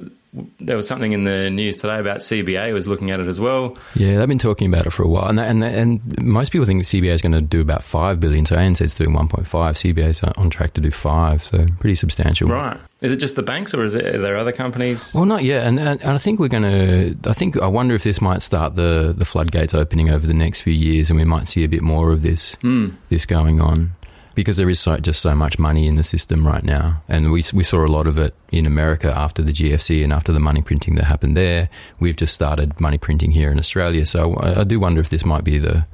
there 0.60 0.76
was 0.76 0.88
something 0.88 1.12
in 1.12 1.24
the 1.24 1.50
news 1.50 1.76
today 1.76 1.98
about 1.98 2.20
CBA 2.20 2.72
was 2.72 2.88
looking 2.88 3.10
at 3.10 3.20
it 3.20 3.26
as 3.26 3.38
well. 3.38 3.76
Yeah, 3.94 4.16
they've 4.18 4.28
been 4.28 4.38
talking 4.38 4.72
about 4.72 4.86
it 4.86 4.90
for 4.90 5.02
a 5.02 5.08
while, 5.08 5.28
and 5.28 5.38
that, 5.38 5.48
and 5.48 5.62
that, 5.62 5.74
and 5.74 6.22
most 6.22 6.52
people 6.52 6.64
think 6.66 6.82
the 6.82 7.00
CBA 7.00 7.14
is 7.14 7.20
going 7.20 7.32
to 7.32 7.42
do 7.42 7.60
about 7.60 7.82
five 7.82 8.18
billion. 8.18 8.46
So 8.46 8.56
ANZ's 8.56 8.96
doing 8.96 9.12
one 9.12 9.28
point 9.28 9.46
five. 9.46 9.76
CBA 9.76 10.06
is 10.06 10.22
on 10.22 10.48
track 10.48 10.72
to 10.74 10.80
do 10.80 10.90
five, 10.90 11.44
so 11.44 11.66
pretty 11.78 11.96
substantial. 11.96 12.48
Right? 12.48 12.78
Is 13.02 13.12
it 13.12 13.16
just 13.16 13.36
the 13.36 13.42
banks, 13.42 13.74
or 13.74 13.84
is 13.84 13.94
it, 13.94 14.06
are 14.06 14.18
there 14.18 14.36
other 14.36 14.52
companies? 14.52 15.12
Well, 15.14 15.26
not 15.26 15.42
yet, 15.42 15.66
and, 15.66 15.78
and 15.78 16.02
I 16.02 16.18
think 16.18 16.40
we're 16.40 16.48
going 16.48 16.62
to. 16.62 17.30
I 17.30 17.34
think 17.34 17.60
I 17.60 17.66
wonder 17.66 17.94
if 17.94 18.04
this 18.04 18.22
might 18.22 18.40
start 18.40 18.74
the 18.74 19.12
the 19.14 19.26
floodgates 19.26 19.74
opening 19.74 20.10
over 20.10 20.26
the 20.26 20.34
next 20.34 20.62
few 20.62 20.72
years, 20.72 21.10
and 21.10 21.18
we 21.18 21.24
might 21.24 21.46
see 21.46 21.62
a 21.64 21.68
bit 21.68 21.82
more 21.82 22.10
of 22.10 22.22
this 22.22 22.54
hmm. 22.62 22.90
this 23.10 23.26
going 23.26 23.60
on 23.60 23.92
because 24.34 24.56
there 24.56 24.70
is 24.70 24.80
so, 24.80 24.96
just 24.98 25.20
so 25.20 25.34
much 25.34 25.58
money 25.58 25.86
in 25.86 25.96
the 25.96 26.04
system 26.04 26.46
right 26.46 26.64
now, 26.64 27.02
and 27.08 27.30
we 27.32 27.44
we 27.52 27.64
saw 27.64 27.84
a 27.84 27.88
lot 27.88 28.06
of 28.06 28.18
it 28.18 28.34
in 28.50 28.66
America 28.66 29.12
after 29.16 29.42
the 29.42 29.52
GFC 29.52 30.02
and 30.02 30.12
after 30.12 30.32
the 30.32 30.40
money 30.40 30.62
printing 30.62 30.94
that 30.96 31.04
happened 31.04 31.36
there. 31.36 31.68
We've 32.00 32.16
just 32.16 32.34
started 32.34 32.80
money 32.80 32.98
printing 32.98 33.32
here 33.32 33.50
in 33.50 33.58
Australia, 33.58 34.06
so 34.06 34.34
I, 34.34 34.60
I 34.60 34.64
do 34.64 34.80
wonder 34.80 35.00
if 35.00 35.08
this 35.08 35.24
might 35.24 35.44
be 35.44 35.58
the 35.58 35.86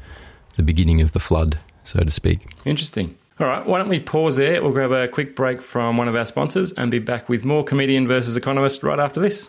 the 0.56 0.62
beginning 0.62 1.00
of 1.00 1.12
the 1.12 1.20
flood, 1.20 1.58
so 1.84 2.00
to 2.00 2.10
speak. 2.10 2.46
Interesting. 2.64 3.16
All 3.40 3.46
right, 3.46 3.64
why 3.64 3.78
don't 3.78 3.88
we 3.88 4.00
pause 4.00 4.34
there? 4.36 4.60
We'll 4.60 4.72
grab 4.72 4.90
a 4.90 5.06
quick 5.06 5.36
break 5.36 5.62
from 5.62 5.96
one 5.96 6.08
of 6.08 6.16
our 6.16 6.24
sponsors 6.24 6.72
and 6.72 6.90
be 6.90 6.98
back 6.98 7.28
with 7.28 7.44
more 7.44 7.62
comedian 7.62 8.08
versus 8.08 8.36
economist 8.36 8.82
right 8.82 8.98
after 8.98 9.20
this. 9.20 9.48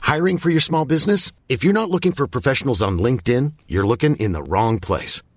Hiring 0.00 0.38
for 0.38 0.50
your 0.50 0.60
small 0.60 0.84
business? 0.84 1.32
If 1.48 1.64
you're 1.64 1.72
not 1.74 1.90
looking 1.90 2.12
for 2.12 2.26
professionals 2.26 2.82
on 2.82 2.98
LinkedIn, 2.98 3.54
you're 3.68 3.86
looking 3.86 4.16
in 4.16 4.32
the 4.32 4.42
wrong 4.42 4.78
place. 4.78 5.22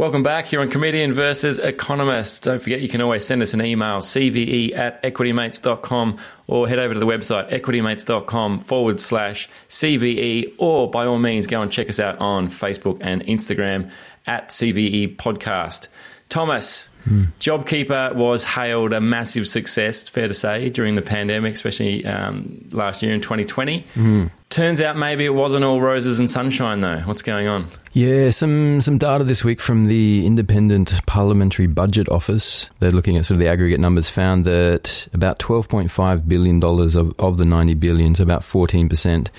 Welcome 0.00 0.22
back 0.22 0.46
here 0.46 0.62
on 0.62 0.70
Comedian 0.70 1.12
versus 1.12 1.58
Economist. 1.58 2.44
Don't 2.44 2.58
forget 2.58 2.80
you 2.80 2.88
can 2.88 3.02
always 3.02 3.22
send 3.22 3.42
us 3.42 3.52
an 3.52 3.62
email, 3.62 3.98
cve 3.98 4.74
at 4.74 5.02
equitymates.com 5.02 6.16
or 6.46 6.66
head 6.66 6.78
over 6.78 6.94
to 6.94 7.00
the 7.00 7.04
website 7.04 7.50
equitymates.com 7.50 8.60
forward 8.60 8.98
slash 8.98 9.50
CVE 9.68 10.54
or 10.56 10.90
by 10.90 11.04
all 11.04 11.18
means 11.18 11.46
go 11.46 11.60
and 11.60 11.70
check 11.70 11.90
us 11.90 12.00
out 12.00 12.18
on 12.18 12.48
Facebook 12.48 12.96
and 13.02 13.22
Instagram 13.26 13.90
at 14.26 14.48
CVE 14.48 15.16
Podcast. 15.16 15.88
Thomas, 16.30 16.88
JobKeeper 17.40 18.14
was 18.14 18.44
hailed 18.44 18.92
a 18.92 19.00
massive 19.00 19.46
success, 19.48 20.08
fair 20.08 20.28
to 20.28 20.34
say, 20.34 20.68
during 20.70 20.94
the 20.94 21.02
pandemic, 21.02 21.54
especially 21.54 22.04
um, 22.06 22.64
last 22.72 23.02
year 23.02 23.14
in 23.14 23.20
2020. 23.20 23.84
Turns 24.50 24.80
out 24.80 24.96
maybe 24.96 25.24
it 25.24 25.34
wasn't 25.34 25.64
all 25.64 25.80
roses 25.80 26.18
and 26.18 26.28
sunshine, 26.30 26.80
though. 26.80 26.98
What's 27.00 27.22
going 27.22 27.46
on? 27.46 27.66
Yeah, 27.92 28.30
some 28.30 28.80
some 28.80 28.98
data 28.98 29.22
this 29.24 29.44
week 29.44 29.60
from 29.60 29.86
the 29.86 30.26
Independent 30.26 30.92
Parliamentary 31.06 31.66
Budget 31.68 32.08
Office. 32.08 32.68
They're 32.80 32.90
looking 32.90 33.16
at 33.16 33.26
sort 33.26 33.36
of 33.36 33.40
the 33.40 33.48
aggregate 33.48 33.78
numbers. 33.80 34.08
Found 34.10 34.44
that 34.44 35.08
about 35.12 35.38
twelve 35.38 35.68
point 35.68 35.90
five 35.90 36.28
billion 36.28 36.58
dollars 36.60 36.96
of 36.96 37.14
of 37.18 37.38
the 37.38 37.44
ninety 37.44 37.74
billion, 37.74 38.14
so 38.16 38.22
about 38.24 38.42
fourteen 38.44 38.88
percent, 38.88 39.30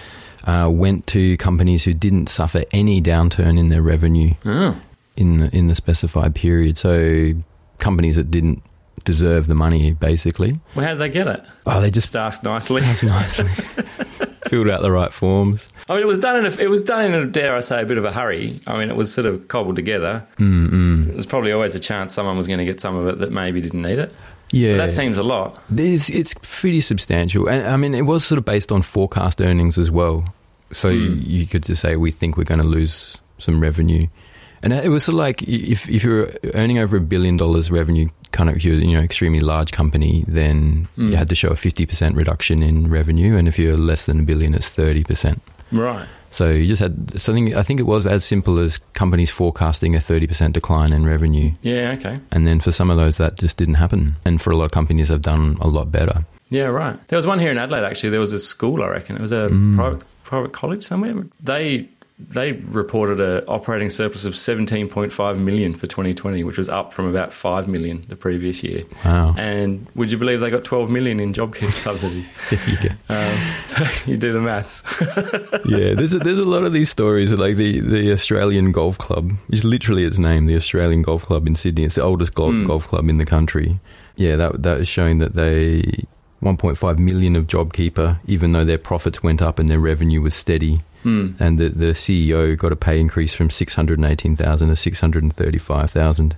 uh, 0.46 0.70
went 0.72 1.08
to 1.08 1.36
companies 1.38 1.84
who 1.84 1.94
didn't 1.94 2.28
suffer 2.28 2.64
any 2.72 3.02
downturn 3.02 3.60
in 3.60 3.68
their 3.68 3.82
revenue 3.82 4.34
Oh. 4.46 4.80
in 5.18 5.38
the, 5.38 5.56
in 5.56 5.68
the 5.68 5.76
specified 5.76 6.36
period. 6.36 6.78
So 6.78 7.34
companies 7.82 8.16
that 8.16 8.32
didn't 8.32 8.64
deserve 9.04 9.48
the 9.48 9.56
money, 9.56 9.92
basically. 9.94 10.60
Well, 10.76 10.86
how 10.86 10.92
did 10.94 11.00
they 11.00 11.10
get 11.10 11.28
it? 11.28 11.44
Oh, 11.66 11.82
they 11.82 11.90
just 11.90 12.16
asked 12.16 12.44
nicely. 12.44 12.82
That's 12.86 13.04
nicely 13.04 13.50
filled 14.48 14.70
out 14.70 14.82
the 14.82 14.92
right 14.92 15.12
forms. 15.12 15.74
I 15.90 15.94
mean, 15.96 16.04
it 16.04 16.08
was 16.08 16.20
done 16.20 16.38
in 16.38 16.46
a, 16.46 16.56
it 16.58 16.70
was 16.70 16.84
done 16.84 17.06
in 17.06 17.14
a 17.14 17.26
dare 17.26 17.56
I 17.56 17.62
say 17.62 17.82
a 17.82 17.86
bit 17.86 17.98
of 17.98 18.06
a 18.06 18.12
hurry. 18.12 18.60
I 18.68 18.78
mean, 18.80 18.90
it 18.90 18.96
was 18.96 19.14
sort 19.14 19.26
of 19.26 19.48
cobbled 19.48 19.76
together. 19.76 20.26
Mm-mm. 20.38 21.06
There's 21.06 21.26
probably 21.26 21.52
always 21.52 21.76
a 21.76 21.80
chance 21.80 22.14
someone 22.14 22.38
was 22.38 22.48
going 22.48 22.60
to 22.60 22.66
get 22.66 22.80
some 22.80 22.96
of 22.96 23.08
it 23.08 23.20
that 23.20 23.32
maybe 23.32 23.62
didn't 23.62 23.82
need 23.82 24.00
it. 24.00 24.14
Yeah, 24.52 24.74
But 24.74 24.88
that 24.88 24.92
seems 24.92 25.18
a 25.18 25.24
lot. 25.24 25.64
It's, 25.74 26.10
it's 26.10 26.34
pretty 26.42 26.82
substantial. 26.82 27.48
And 27.48 27.66
I 27.68 27.78
mean, 27.78 27.96
it 27.96 28.02
was 28.02 28.26
sort 28.26 28.38
of 28.38 28.46
based 28.46 28.72
on 28.72 28.82
forecast 28.82 29.40
earnings 29.42 29.78
as 29.78 29.90
well. 29.90 30.26
So 30.72 30.90
you, 30.90 31.12
you 31.14 31.48
could 31.48 31.64
just 31.64 31.82
say, 31.82 31.96
we 31.96 32.12
think 32.12 32.38
we're 32.38 32.44
going 32.44 32.62
to 32.62 32.68
lose 32.68 33.22
some 33.38 33.62
revenue. 33.62 34.08
And 34.64 34.74
it 34.74 34.90
was 34.90 35.04
sort 35.06 35.14
of 35.16 35.20
like 35.20 35.42
if, 35.44 35.90
if 35.90 36.04
you're 36.04 36.32
earning 36.54 36.78
over 36.78 36.98
a 36.98 37.02
billion 37.02 37.36
dollars 37.38 37.72
revenue, 37.72 38.10
kind 38.32 38.50
of, 38.50 38.58
if 38.58 38.64
you're 38.64 38.76
you 38.76 38.94
know 38.96 39.02
extremely 39.04 39.40
large 39.40 39.72
company, 39.72 40.24
then 40.28 40.88
you 40.98 41.16
had 41.16 41.30
to 41.30 41.36
show 41.36 41.50
a 41.50 41.54
50% 41.56 42.16
reduction 42.16 42.62
in 42.62 42.90
revenue. 42.90 43.38
And 43.38 43.48
if 43.48 43.58
you're 43.58 43.78
less 43.78 44.06
than 44.06 44.20
a 44.20 44.24
billion, 44.24 44.54
it's 44.54 44.70
30%. 44.70 45.40
Right. 45.72 46.08
So 46.30 46.50
you 46.50 46.66
just 46.68 46.82
had 46.82 47.20
something, 47.20 47.56
I 47.58 47.64
think 47.64 47.80
it 47.80 47.84
was 47.84 48.06
as 48.08 48.24
simple 48.24 48.60
as 48.60 48.78
companies 48.94 49.30
forecasting 49.32 49.96
a 49.96 50.00
30% 50.00 50.54
decline 50.54 50.94
in 50.94 51.06
revenue. 51.06 51.52
Yeah, 51.62 51.96
okay. 51.98 52.20
And 52.32 52.48
then 52.48 52.60
for 52.62 52.72
some 52.72 52.90
of 52.90 52.98
those, 52.98 53.18
that 53.18 53.36
just 53.38 53.58
didn't 53.58 53.74
happen. 53.76 54.16
And 54.26 54.42
for 54.42 54.52
a 54.52 54.56
lot 54.56 54.66
of 54.66 54.72
companies, 54.72 55.10
have 55.10 55.22
done 55.22 55.58
a 55.60 55.68
lot 55.68 55.92
better. 55.92 56.24
Yeah, 56.50 56.66
right. 56.66 56.96
There 57.10 57.18
was 57.18 57.26
one 57.28 57.40
here 57.40 57.52
in 57.52 57.58
Adelaide 57.58 57.84
actually. 57.84 58.12
There 58.12 58.20
was 58.20 58.32
a 58.34 58.40
school, 58.40 58.82
I 58.84 58.88
reckon. 58.88 59.16
It 59.18 59.22
was 59.22 59.32
a 59.32 59.50
Mm. 59.50 59.76
private 59.76 60.04
private 60.24 60.54
college 60.54 60.84
somewhere. 60.84 61.16
They 61.44 61.90
they 62.30 62.54
reported 62.54 63.20
an 63.20 63.44
operating 63.48 63.90
surplus 63.90 64.26
of 64.26 64.34
17.5 64.34 65.38
million 65.40 65.74
for 65.74 65.88
2020, 65.88 66.44
which 66.44 66.58
was 66.58 66.70
up 66.70 66.94
from 66.94 67.06
about 67.08 67.34
5 67.34 67.68
million 67.68 68.06
the 68.08 68.16
previous 68.16 68.64
year. 68.64 68.84
Wow. 69.06 69.36
And 69.38 69.88
would 69.96 70.12
you 70.12 70.18
believe 70.18 70.40
they 70.40 70.50
got 70.50 70.64
12 70.64 70.90
million 70.90 71.20
in 71.20 71.34
JobKeeper 71.34 71.72
subsidies? 71.88 72.30
Um, 73.10 73.38
so 73.66 73.84
you 74.10 74.16
do 74.18 74.32
the 74.32 74.40
maths. 74.42 74.84
yeah, 75.66 75.94
there's 75.96 76.14
a, 76.14 76.20
there's 76.20 76.40
a 76.40 76.46
lot 76.46 76.64
of 76.64 76.72
these 76.72 76.90
stories. 76.90 77.34
Like 77.34 77.58
the, 77.58 77.80
the 77.82 78.12
Australian 78.14 78.72
Golf 78.72 78.98
Club 78.98 79.34
is 79.50 79.64
literally 79.66 80.06
its 80.06 80.18
name, 80.18 80.46
the 80.48 80.56
Australian 80.56 81.02
Golf 81.02 81.26
Club 81.26 81.46
in 81.48 81.56
Sydney. 81.56 81.84
It's 81.84 81.96
the 81.96 82.04
oldest 82.04 82.34
golf, 82.34 82.54
Mm. 82.54 82.68
golf 82.68 82.88
club 82.88 83.10
in 83.10 83.18
the 83.18 83.26
country. 83.26 83.80
Yeah, 84.16 84.36
that 84.38 84.64
that 84.64 84.80
is 84.82 84.88
showing 84.88 85.18
that 85.20 85.34
they 85.34 86.06
1.5 86.42 87.00
million 87.00 87.36
of 87.36 87.48
JobKeeper, 87.48 88.20
even 88.26 88.52
though 88.54 88.66
their 88.66 88.78
profits 88.78 89.22
went 89.22 89.42
up 89.42 89.60
and 89.60 89.70
their 89.70 89.80
revenue 89.80 90.22
was 90.22 90.34
steady. 90.36 90.82
Hmm. 91.04 91.32
And 91.40 91.58
the, 91.58 91.70
the 91.70 91.86
CEO 91.94 92.58
got 92.58 92.72
a 92.72 92.76
pay 92.76 93.00
increase 93.00 93.34
from 93.34 93.50
618,000 93.50 94.68
to 94.70 94.76
635,000 94.76 96.36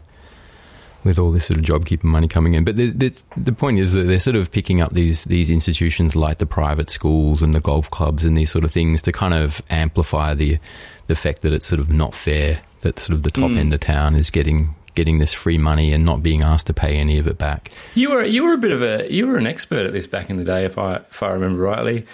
with 1.04 1.20
all 1.20 1.32
this 1.32 1.46
sort 1.46 1.60
of 1.60 1.66
JobKeeper 1.66 2.06
money 2.06 2.30
coming 2.30 2.54
in. 2.54 2.64
But 2.64 2.78
the, 2.78 2.92
the, 2.92 3.24
the 3.36 3.52
point 3.52 3.78
is 3.80 3.92
that 3.92 4.04
they're 4.04 4.20
sort 4.20 4.38
of 4.38 4.52
picking 4.52 4.82
up 4.82 4.94
these, 4.94 5.26
these 5.26 5.50
institutions 5.50 6.16
like 6.16 6.38
the 6.38 6.46
private 6.46 6.90
schools 6.90 7.42
and 7.42 7.54
the 7.54 7.60
golf 7.60 7.90
clubs 7.90 8.24
and 8.24 8.38
these 8.38 8.52
sort 8.52 8.64
of 8.64 8.72
things 8.72 9.02
to 9.02 9.12
kind 9.12 9.34
of 9.34 9.62
amplify 9.70 10.34
the, 10.34 10.60
the 11.08 11.16
fact 11.16 11.42
that 11.42 11.52
it's 11.52 11.66
sort 11.66 11.82
of 11.82 11.90
not 11.90 12.16
fair 12.16 12.62
that 12.82 13.00
sort 13.00 13.16
of 13.16 13.24
the 13.24 13.32
top 13.32 13.52
Mm. 13.52 13.58
end 13.58 13.74
of 13.74 13.80
town 13.82 14.16
is 14.16 14.30
getting 14.30 14.76
getting 14.96 15.18
this 15.18 15.34
free 15.34 15.58
money 15.58 15.92
and 15.92 16.06
not 16.06 16.22
being 16.22 16.44
asked 16.44 16.68
to 16.68 16.74
pay 16.74 16.98
any 16.98 17.18
of 17.18 17.26
it 17.28 17.38
back. 17.38 17.72
You 17.96 18.12
were 18.12 18.24
you 18.24 18.46
were 18.46 18.54
a 18.54 18.58
bit 18.58 18.72
of 18.72 18.82
a 18.84 19.12
you 19.12 19.26
were 19.28 19.38
an 19.38 19.48
expert 19.48 19.86
at 19.88 19.92
this 19.94 20.06
back 20.08 20.30
in 20.30 20.36
the 20.38 20.44
day, 20.44 20.66
if 20.66 20.78
I 20.78 20.98
if 20.98 21.24
I 21.24 21.32
remember 21.32 21.64
rightly. 21.64 22.06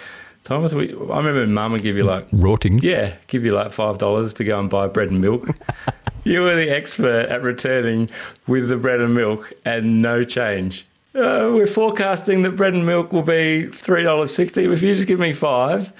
Thomas, 0.44 0.72
we, 0.74 0.92
I 0.92 1.18
remember 1.18 1.46
Mum 1.46 1.72
would 1.72 1.82
give 1.82 1.96
you 1.96 2.04
like 2.04 2.26
Rorting. 2.32 2.80
yeah, 2.82 3.14
give 3.28 3.44
you 3.44 3.52
like 3.52 3.70
five 3.72 3.98
dollars 3.98 4.34
to 4.34 4.44
go 4.44 4.58
and 4.58 4.68
buy 4.70 4.88
bread 4.88 5.10
and 5.10 5.20
milk. 5.20 5.48
you 6.24 6.40
were 6.42 6.56
the 6.56 6.70
expert 6.70 7.26
at 7.28 7.42
returning 7.42 8.10
with 8.46 8.68
the 8.68 8.76
bread 8.76 9.00
and 9.00 9.14
milk 9.14 9.52
and 9.64 10.00
no 10.02 10.24
change. 10.24 10.86
Uh, 11.14 11.50
we're 11.52 11.66
forecasting 11.66 12.42
that 12.42 12.52
bread 12.56 12.72
and 12.72 12.86
milk 12.86 13.12
will 13.12 13.22
be 13.22 13.66
three 13.66 14.02
dollars 14.02 14.34
sixty. 14.34 14.64
If 14.64 14.82
you 14.82 14.94
just 14.94 15.06
give 15.08 15.18
me 15.20 15.32
five, 15.32 15.92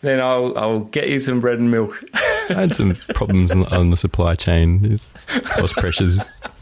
then 0.00 0.20
I'll 0.20 0.56
I'll 0.58 0.80
get 0.80 1.08
you 1.08 1.20
some 1.20 1.40
bread 1.40 1.58
and 1.58 1.70
milk. 1.70 2.02
I 2.14 2.54
had 2.54 2.74
some 2.74 2.94
problems 3.14 3.52
on 3.52 3.90
the- 3.90 3.96
supply 3.96 4.34
chain, 4.34 4.82
there's 4.82 5.12
cost 5.44 5.76
pressures. 5.76 6.18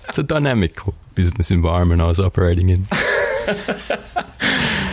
It's 0.08 0.18
a 0.18 0.22
dynamic 0.22 0.78
business 1.14 1.50
environment 1.50 2.02
I 2.02 2.06
was 2.06 2.20
operating 2.20 2.68
in. 2.70 2.86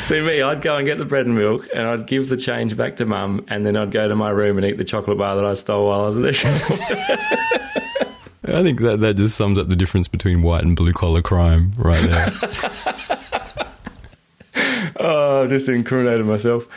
See 0.09 0.21
me, 0.21 0.41
I'd 0.41 0.61
go 0.63 0.75
and 0.75 0.87
get 0.87 0.97
the 0.97 1.05
bread 1.05 1.27
and 1.27 1.35
milk, 1.35 1.69
and 1.71 1.87
I'd 1.87 2.07
give 2.07 2.29
the 2.29 2.35
change 2.35 2.75
back 2.75 2.95
to 2.95 3.05
Mum, 3.05 3.45
and 3.47 3.63
then 3.63 3.77
I'd 3.77 3.91
go 3.91 4.07
to 4.07 4.15
my 4.15 4.31
room 4.31 4.57
and 4.57 4.65
eat 4.65 4.79
the 4.79 4.83
chocolate 4.83 5.19
bar 5.19 5.35
that 5.35 5.45
I 5.45 5.53
stole 5.53 5.87
while 5.87 6.01
I 6.01 6.07
was 6.07 6.15
there. 6.15 6.31
I 8.57 8.63
think 8.63 8.81
that, 8.81 9.01
that 9.01 9.17
just 9.17 9.35
sums 9.35 9.59
up 9.59 9.69
the 9.69 9.75
difference 9.75 10.07
between 10.07 10.41
white 10.41 10.63
and 10.63 10.75
blue 10.75 10.93
collar 10.93 11.21
crime 11.21 11.73
right 11.77 12.09
there. 12.09 12.31
oh, 14.99 15.43
I've 15.43 15.49
just 15.49 15.69
incriminated 15.69 16.25
myself. 16.25 16.67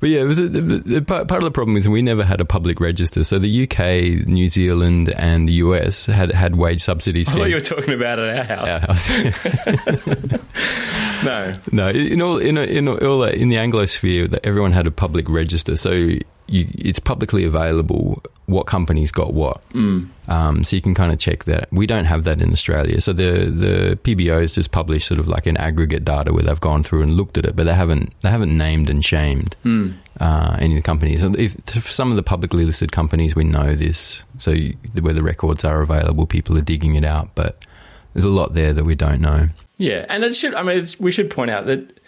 But 0.00 0.10
yeah, 0.10 0.20
it 0.20 0.24
was 0.24 0.38
a, 0.38 1.02
part 1.02 1.30
of 1.32 1.42
the 1.42 1.50
problem 1.50 1.76
is 1.76 1.88
we 1.88 2.02
never 2.02 2.24
had 2.24 2.40
a 2.40 2.44
public 2.44 2.78
register. 2.78 3.24
So 3.24 3.40
the 3.40 3.64
UK, 3.64 4.26
New 4.28 4.46
Zealand, 4.46 5.08
and 5.16 5.48
the 5.48 5.54
US 5.54 6.06
had 6.06 6.30
had 6.30 6.54
wage 6.54 6.80
subsidy 6.80 7.24
schemes. 7.24 7.36
I 7.36 7.42
thought 7.42 7.48
you 7.50 7.54
were 7.56 7.60
talking 7.60 7.94
about 7.94 8.20
at 8.20 8.48
our 8.48 8.58
Our 8.58 8.78
house. 8.78 9.08
house. 9.08 10.42
No. 11.24 11.52
no, 11.72 11.88
in 11.88 12.22
all 12.22 12.38
in, 12.38 12.56
in 12.58 12.86
all 12.86 13.24
in 13.24 13.48
the 13.48 13.56
Anglosphere, 13.56 14.30
that 14.30 14.46
everyone 14.46 14.70
had 14.72 14.86
a 14.86 14.92
public 14.92 15.28
register, 15.28 15.74
so 15.74 15.90
you, 15.90 16.20
it's 16.46 17.00
publicly 17.00 17.44
available 17.44 18.22
what 18.48 18.66
companies 18.66 19.12
got 19.12 19.34
what. 19.34 19.62
Mm. 19.70 20.08
Um, 20.26 20.64
so 20.64 20.74
you 20.74 20.80
can 20.80 20.94
kind 20.94 21.12
of 21.12 21.18
check 21.18 21.44
that. 21.44 21.68
We 21.70 21.86
don't 21.86 22.06
have 22.06 22.24
that 22.24 22.40
in 22.40 22.50
Australia. 22.50 23.00
So 23.00 23.12
the 23.12 23.44
the 23.50 23.98
PBOs 24.02 24.54
just 24.54 24.70
publish 24.72 25.04
sort 25.04 25.20
of 25.20 25.28
like 25.28 25.46
an 25.46 25.56
aggregate 25.58 26.04
data 26.04 26.32
where 26.32 26.42
they've 26.42 26.58
gone 26.58 26.82
through 26.82 27.02
and 27.02 27.12
looked 27.12 27.36
at 27.38 27.44
it, 27.44 27.54
but 27.54 27.64
they 27.64 27.74
haven't 27.74 28.12
they 28.22 28.30
haven't 28.30 28.56
named 28.56 28.88
and 28.90 29.04
shamed 29.04 29.54
Mm. 29.64 29.94
uh, 30.18 30.56
any 30.58 30.76
of 30.76 30.82
the 30.82 30.86
companies. 30.86 31.22
And 31.22 31.36
if 31.38 31.52
for 31.66 31.80
some 31.80 32.10
of 32.10 32.16
the 32.16 32.22
publicly 32.22 32.64
listed 32.64 32.90
companies, 32.90 33.36
we 33.36 33.44
know 33.44 33.74
this. 33.74 34.24
So 34.38 34.50
you, 34.52 34.76
where 35.00 35.14
the 35.14 35.22
records 35.22 35.64
are 35.64 35.82
available, 35.82 36.26
people 36.26 36.56
are 36.56 36.62
digging 36.62 36.94
it 36.94 37.04
out, 37.04 37.28
but 37.34 37.64
there's 38.14 38.24
a 38.24 38.30
lot 38.30 38.54
there 38.54 38.72
that 38.72 38.84
we 38.84 38.94
don't 38.94 39.20
know. 39.20 39.48
Yeah, 39.76 40.06
and 40.08 40.24
it 40.24 40.34
should. 40.34 40.54
I 40.54 40.62
mean, 40.62 40.78
it's, 40.78 40.98
we 40.98 41.12
should 41.12 41.28
point 41.30 41.50
out 41.50 41.66
that 41.66 42.00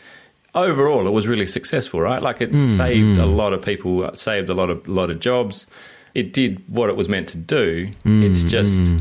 overall 0.55 1.07
it 1.07 1.11
was 1.11 1.29
really 1.29 1.47
successful, 1.47 2.01
right? 2.01 2.23
Like 2.23 2.41
it 2.41 2.51
saved 2.67 3.19
a 3.19 3.27
lot 3.27 3.53
of 3.53 3.63
people, 3.63 4.13
saved 4.15 4.49
a 4.49 4.55
lot 4.55 4.71
of 4.71 4.89
lot 4.89 5.11
of 5.11 5.21
jobs. 5.21 5.67
It 6.15 6.33
did 6.33 6.63
what 6.69 6.91
it 6.91 6.97
was 6.97 7.09
meant 7.09 7.29
to 7.29 7.39
do. 7.39 7.93
It's 8.05 8.45
mm. 8.45 8.49
just 8.49 8.93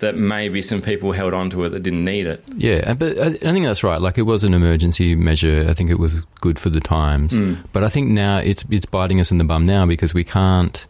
that 0.00 0.16
maybe 0.16 0.60
some 0.60 0.82
people 0.82 1.12
held 1.12 1.32
on 1.32 1.50
to 1.50 1.64
it 1.64 1.70
that 1.70 1.82
didn't 1.82 2.04
need 2.04 2.26
it. 2.26 2.42
Yeah, 2.56 2.82
uh, 2.86 2.94
but 2.94 3.18
I, 3.18 3.32
think 3.32 3.64
that's 3.64 3.84
right. 3.84 4.00
Like 4.00 4.18
it 4.18 4.22
was 4.22 4.44
an 4.44 4.52
emergency 4.52 5.14
measure. 5.14 5.66
I 5.68 5.74
think 5.74 5.90
it 5.90 5.98
was 5.98 6.20
good 6.40 6.58
for 6.58 6.70
the 6.70 6.80
times. 6.80 7.36
Hmm. 7.36 7.54
But 7.72 7.84
I 7.84 7.88
think 7.88 8.08
now 8.08 8.38
it's 8.38 8.64
it's 8.70 8.86
biting 8.86 9.20
us 9.20 9.30
in 9.30 9.38
the 9.38 9.44
bum 9.44 9.64
now 9.64 9.86
because 9.86 10.12
we 10.12 10.24
can't. 10.24 10.86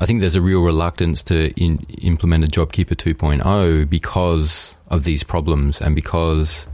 I 0.00 0.06
think 0.06 0.20
there's 0.20 0.36
a 0.36 0.42
real 0.42 0.62
reluctance 0.62 1.24
to 1.24 1.50
in, 1.60 1.78
implement 2.02 2.44
a 2.44 2.46
JobKeeper 2.46 2.94
2.0 2.94 3.90
because 3.90 4.76
of 4.88 5.02
these 5.02 5.24
problems 5.24 5.80
and 5.80 5.96
because 5.96 6.68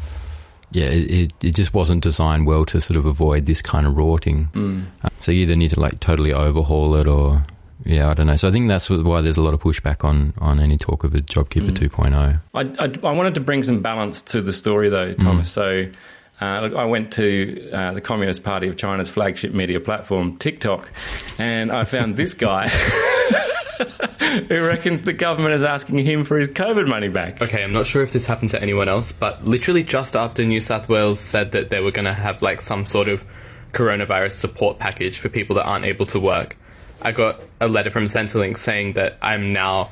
yeah, 0.73 0.87
it, 0.87 1.33
it, 1.43 1.55
just 1.55 1.73
wasn't 1.73 2.03
designed 2.03 2.47
well 2.47 2.67
to 2.67 2.83
sort 2.83 2.99
of 2.99 3.07
avoid 3.07 3.47
this 3.47 3.63
kind 3.63 3.87
of 3.87 3.97
rorting. 3.97 4.47
Hmm. 4.53 4.83
Uh, 5.03 5.09
So 5.21 5.33
you 5.33 5.43
either 5.43 5.57
need 5.57 5.71
to 5.71 5.81
like 5.81 6.01
totally 6.01 6.35
overhaul 6.35 6.97
it 6.97 7.07
or 7.07 7.43
yeah, 7.85 8.11
I 8.11 8.15
don't 8.15 8.27
know. 8.27 8.37
So 8.37 8.49
I 8.49 8.53
think 8.53 8.69
that's 8.69 8.89
why 8.89 9.21
there's 9.21 9.37
a 9.37 9.43
lot 9.43 9.55
of 9.55 9.63
pushback 9.63 10.05
on 10.05 10.35
on 10.39 10.61
any 10.61 10.77
talk 10.77 11.05
of 11.05 11.15
a 11.15 11.19
JobKeeper 11.19 11.71
oh. 11.71 12.05
2.0. 12.05 12.41
I, 12.55 12.61
I, 12.61 13.09
I 13.09 13.13
wanted 13.13 13.35
to 13.35 13.41
bring 13.41 13.63
some 13.63 13.83
balance 13.83 14.23
to 14.23 14.43
the 14.43 14.53
story, 14.53 14.89
though, 14.89 15.15
Thomas. 15.15 15.51
So 15.51 15.87
uh, 16.41 16.61
look, 16.63 16.75
I 16.75 16.85
went 16.85 17.13
to 17.13 17.71
uh, 17.73 17.93
the 17.93 18.01
Communist 18.01 18.43
Party 18.43 18.69
of 18.69 18.77
China's 18.77 19.09
flagship 19.09 19.55
media 19.55 19.81
platform, 19.81 20.37
TikTok, 20.37 20.91
and 21.39 21.71
I 21.71 21.85
found 21.85 22.17
this 22.17 22.35
guy. 22.35 22.69
Who 24.49 24.67
reckons 24.67 25.03
the 25.03 25.13
government 25.13 25.55
is 25.55 25.63
asking 25.63 25.99
him 25.99 26.25
for 26.25 26.37
his 26.37 26.49
COVID 26.49 26.89
money 26.89 27.09
back? 27.09 27.41
Okay, 27.41 27.63
I'm 27.63 27.73
not 27.73 27.87
sure 27.87 28.03
if 28.03 28.13
this 28.13 28.27
happened 28.27 28.51
to 28.51 28.61
anyone 28.61 28.89
else, 28.89 29.13
but 29.13 29.45
literally 29.45 29.85
just 29.85 30.17
after 30.17 30.45
New 30.45 30.61
South 30.61 30.89
Wales 30.89 31.21
said 31.21 31.53
that 31.53 31.71
they 31.71 31.79
were 31.79 31.93
going 31.93 32.05
to 32.05 32.13
have 32.13 32.43
like 32.43 32.61
some 32.61 32.85
sort 32.85 33.09
of 33.09 33.25
coronavirus 33.73 34.33
support 34.33 34.79
package 34.79 35.19
for 35.19 35.29
people 35.29 35.57
that 35.57 35.65
aren't 35.65 35.85
able 35.85 36.07
to 36.07 36.19
work, 36.19 36.57
I 37.03 37.13
got 37.13 37.41
a 37.61 37.69
letter 37.69 37.91
from 37.91 38.05
Centrelink 38.05 38.59
saying 38.59 38.95
that 38.95 39.19
I'm 39.21 39.53
now 39.53 39.91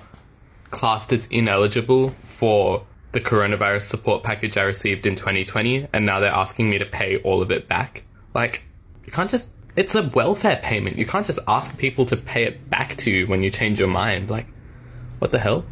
classed 0.71 1.13
as 1.13 1.27
ineligible 1.27 2.15
for 2.39 2.85
the 3.13 3.21
coronavirus 3.21 3.83
support 3.83 4.23
package 4.23 4.57
I 4.57 4.63
received 4.63 5.07
in 5.07 5.15
2020, 5.15 5.89
and 5.93 6.07
now 6.07 6.21
they're 6.21 6.33
asking 6.33 6.71
me 6.71 6.79
to 6.79 6.87
pay 6.87 7.19
all 7.19 7.43
of 7.43 7.51
it 7.51 7.69
back. 7.69 8.05
Like, 8.35 8.63
you 9.05 9.13
can't 9.13 9.31
just. 9.31 9.49
It's 9.75 9.95
a 9.95 10.03
welfare 10.03 10.61
payment. 10.63 10.97
You 10.97 11.07
can't 11.07 11.27
just 11.27 11.39
ask 11.49 11.79
people 11.79 12.05
to 12.07 12.17
pay 12.17 12.45
it 12.45 12.69
back 12.69 12.97
to 12.99 13.11
you 13.11 13.27
when 13.27 13.43
you 13.43 13.51
change 13.51 13.79
your 13.79 13.89
mind. 13.89 14.31
Like, 14.31 14.47
what 15.19 15.31
the 15.31 15.39
hell? 15.39 15.65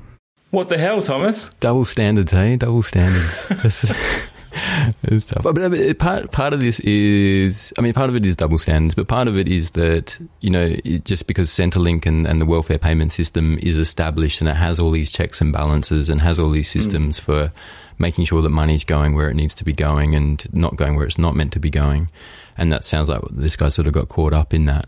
What 0.51 0.69
the 0.69 0.79
hell, 0.79 1.03
Thomas? 1.03 1.49
Double 1.61 1.85
standards, 1.85 2.33
hey? 2.33 2.57
Double 2.57 2.83
standards. 2.83 3.47
it's 5.05 5.27
tough. 5.27 5.43
But, 5.43 5.55
but 5.55 5.99
part 5.99 6.33
part 6.33 6.53
of 6.53 6.61
this 6.61 6.81
is, 6.81 7.73
I 7.79 7.83
mean, 7.83 7.93
part 7.93 8.09
of 8.09 8.17
it 8.17 8.27
is 8.27 8.37
double 8.37 8.59
standards, 8.59 8.95
but 8.95 9.09
part 9.09 9.29
of 9.29 9.39
it 9.39 9.49
is 9.49 9.71
that 9.71 10.19
you 10.41 10.51
know, 10.51 10.77
it, 10.85 11.05
just 11.05 11.27
because 11.27 11.51
Centrelink 11.51 12.07
and, 12.07 12.27
and 12.27 12.41
the 12.41 12.47
welfare 12.47 12.79
payment 12.79 13.13
system 13.13 13.59
is 13.63 13.79
established 13.79 14.41
and 14.41 14.49
it 14.49 14.57
has 14.57 14.81
all 14.81 14.91
these 14.91 15.13
checks 15.13 15.41
and 15.41 15.53
balances 15.53 16.11
and 16.11 16.21
has 16.21 16.41
all 16.41 16.51
these 16.51 16.69
systems 16.69 17.21
mm. 17.21 17.23
for 17.23 17.53
making 17.99 18.25
sure 18.25 18.43
that 18.43 18.51
money's 18.51 18.83
going 18.83 19.15
where 19.15 19.29
it 19.29 19.35
needs 19.35 19.55
to 19.55 19.65
be 19.65 19.73
going 19.73 20.15
and 20.15 20.53
not 20.55 20.75
going 20.77 20.97
where 20.97 21.07
it's 21.07 21.19
not 21.19 21.37
meant 21.37 21.53
to 21.53 21.61
be 21.61 21.71
going, 21.71 22.09
and 22.57 22.73
that 22.73 22.85
sounds 22.85 23.09
like 23.09 23.21
this 23.31 23.57
guy 23.57 23.69
sort 23.69 23.87
of 23.87 23.93
got 23.93 24.09
caught 24.09 24.33
up 24.33 24.53
in 24.53 24.65
that. 24.65 24.87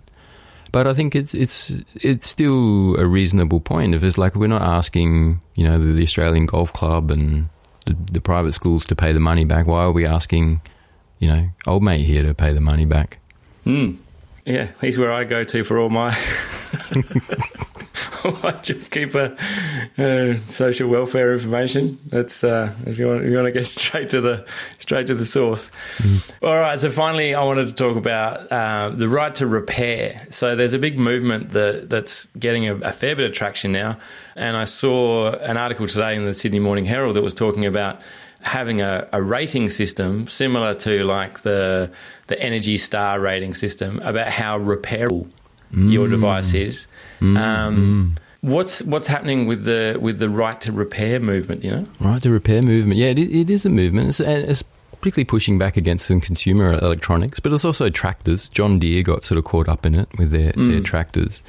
But 0.73 0.87
I 0.87 0.95
think 0.95 1.15
it's 1.15 1.35
it's 1.35 1.83
it's 1.97 2.27
still 2.27 2.97
a 2.97 3.07
reasonable 3.07 3.61
point. 3.61 3.95
If 3.95 4.03
it's 4.03 4.17
like 4.17 4.35
we're 4.35 4.47
not 4.47 4.63
asking, 4.63 5.41
you 5.55 5.65
know, 5.65 5.79
the, 5.79 5.93
the 5.93 6.03
Australian 6.03 6.47
Golf 6.47 6.73
Club 6.73 7.11
and 7.11 7.51
the, 7.85 7.97
the, 8.13 8.21
private 8.21 8.53
schools 8.53 8.85
to 8.87 8.97
pay 8.97 9.13
the 9.13 9.21
money 9.21 9.45
back, 9.45 9.67
why 9.67 9.83
are 9.83 9.93
we 9.93 10.07
asking, 10.07 10.61
you 11.19 11.29
know, 11.29 11.49
old 11.67 11.83
mate 11.83 12.05
here 12.05 12.23
to 12.23 12.35
pay 12.35 12.53
the 12.53 12.61
money 12.61 12.85
back? 12.85 13.19
Hmm. 13.65 13.93
Yeah, 14.45 14.69
he's 14.81 14.99
where 14.99 15.13
I 15.13 15.25
go 15.25 15.45
to 15.45 15.65
for 15.65 15.79
all 15.79 15.89
my 15.89 16.09
all 16.11 17.03
my 17.55 17.72
JobKeeper 18.63 19.37
uh, 19.99 20.39
social 20.47 20.89
welfare 20.89 21.33
information. 21.33 21.99
That's 22.07 22.45
uh, 22.45 22.73
if 22.87 22.97
you 22.97 23.09
want 23.09 23.25
if 23.25 23.31
you 23.31 23.37
want 23.37 23.47
to 23.47 23.53
get 23.53 23.67
straight 23.67 24.11
to 24.11 24.21
the 24.21 24.47
straight 24.79 25.09
to 25.09 25.15
the 25.15 25.25
source. 25.25 25.71
Mm. 25.99 26.33
All 26.43 26.57
right. 26.57 26.79
So 26.79 26.93
finally, 26.93 27.35
I 27.35 27.43
wanted 27.43 27.67
to 27.67 27.75
talk 27.75 27.97
about 27.97 28.53
uh, 28.53 28.91
the 28.91 29.09
right 29.09 29.35
to 29.37 29.47
repair. 29.49 30.25
So 30.31 30.55
there's 30.55 30.73
a 30.75 30.79
big 30.79 30.99
movement 30.99 31.51
that 31.51 31.91
that's 31.91 32.27
getting 32.39 32.69
a, 32.69 32.77
a 32.77 32.93
fair 32.93 33.17
bit 33.17 33.27
of 33.27 33.33
traction 33.33 33.73
now, 33.73 33.99
and 34.37 34.57
I 34.57 34.65
saw 34.65 35.33
an 35.33 35.57
article 35.57 35.89
today 35.89 36.15
in 36.15 36.25
the 36.25 36.35
Sydney 36.35 36.61
Morning 36.61 36.85
Herald 36.85 37.17
that 37.17 37.23
was 37.23 37.35
talking 37.35 37.65
about 37.65 38.03
having 38.41 38.81
a, 38.81 39.09
a, 39.13 39.23
rating 39.23 39.71
system 39.71 40.27
similar 40.27 40.75
to 40.75 41.05
like 41.05 41.41
the 41.43 41.91
the 42.29 42.41
Energy 42.41 42.79
Star 42.79 43.19
rating 43.19 43.55
system 43.55 43.99
about 44.01 44.29
how 44.29 44.59
repairable 44.61 45.29
mm. 45.73 45.93
your 45.93 46.09
device 46.09 46.55
is. 46.55 46.87
Mm. 47.21 47.37
Um, 47.37 47.77
mm. 48.17 48.23
What's 48.41 48.83
what's 48.83 49.07
happening 49.07 49.47
with 49.47 49.65
the 49.65 49.97
with 50.01 50.19
the 50.19 50.29
right 50.29 50.61
to 50.63 50.73
repair 50.73 51.21
movement? 51.21 51.63
You 51.63 51.71
know, 51.71 51.87
right 52.01 52.21
to 52.23 52.31
repair 52.31 52.61
movement. 52.61 52.99
Yeah, 52.99 53.09
it, 53.09 53.19
it 53.19 53.51
is 53.51 53.65
a 53.65 53.69
movement. 53.69 54.09
It's, 54.09 54.21
it's 54.21 54.65
particularly 55.03 55.25
pushing 55.25 55.59
back 55.59 55.77
against 55.77 56.07
some 56.07 56.21
consumer 56.21 56.79
electronics, 56.79 57.41
but 57.41 57.53
it's 57.53 57.65
also 57.65 57.91
tractors. 57.91 58.49
John 58.49 58.79
Deere 58.79 59.03
got 59.03 59.25
sort 59.25 59.39
of 59.39 59.45
caught 59.45 59.69
up 59.69 59.85
in 59.85 59.99
it 59.99 60.09
with 60.17 60.31
their, 60.31 60.53
their 60.53 60.81
tractors. 60.81 61.43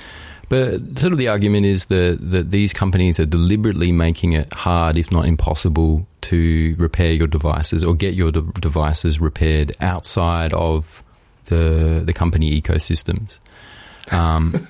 But 0.49 0.97
sort 0.97 1.12
of 1.12 1.17
the 1.17 1.27
argument 1.29 1.65
is 1.65 1.86
that, 1.86 2.17
that 2.21 2.51
these 2.51 2.73
companies 2.73 3.19
are 3.19 3.25
deliberately 3.25 3.91
making 3.91 4.33
it 4.33 4.51
hard, 4.53 4.97
if 4.97 5.12
not 5.12 5.25
impossible, 5.25 6.05
to 6.21 6.75
repair 6.77 7.13
your 7.13 7.27
devices 7.27 7.83
or 7.83 7.93
get 7.95 8.13
your 8.13 8.31
de- 8.31 8.41
devices 8.59 9.19
repaired 9.19 9.75
outside 9.81 10.53
of 10.53 11.03
the 11.45 12.01
the 12.05 12.13
company 12.13 12.59
ecosystems. 12.62 13.39
Um, 14.11 14.67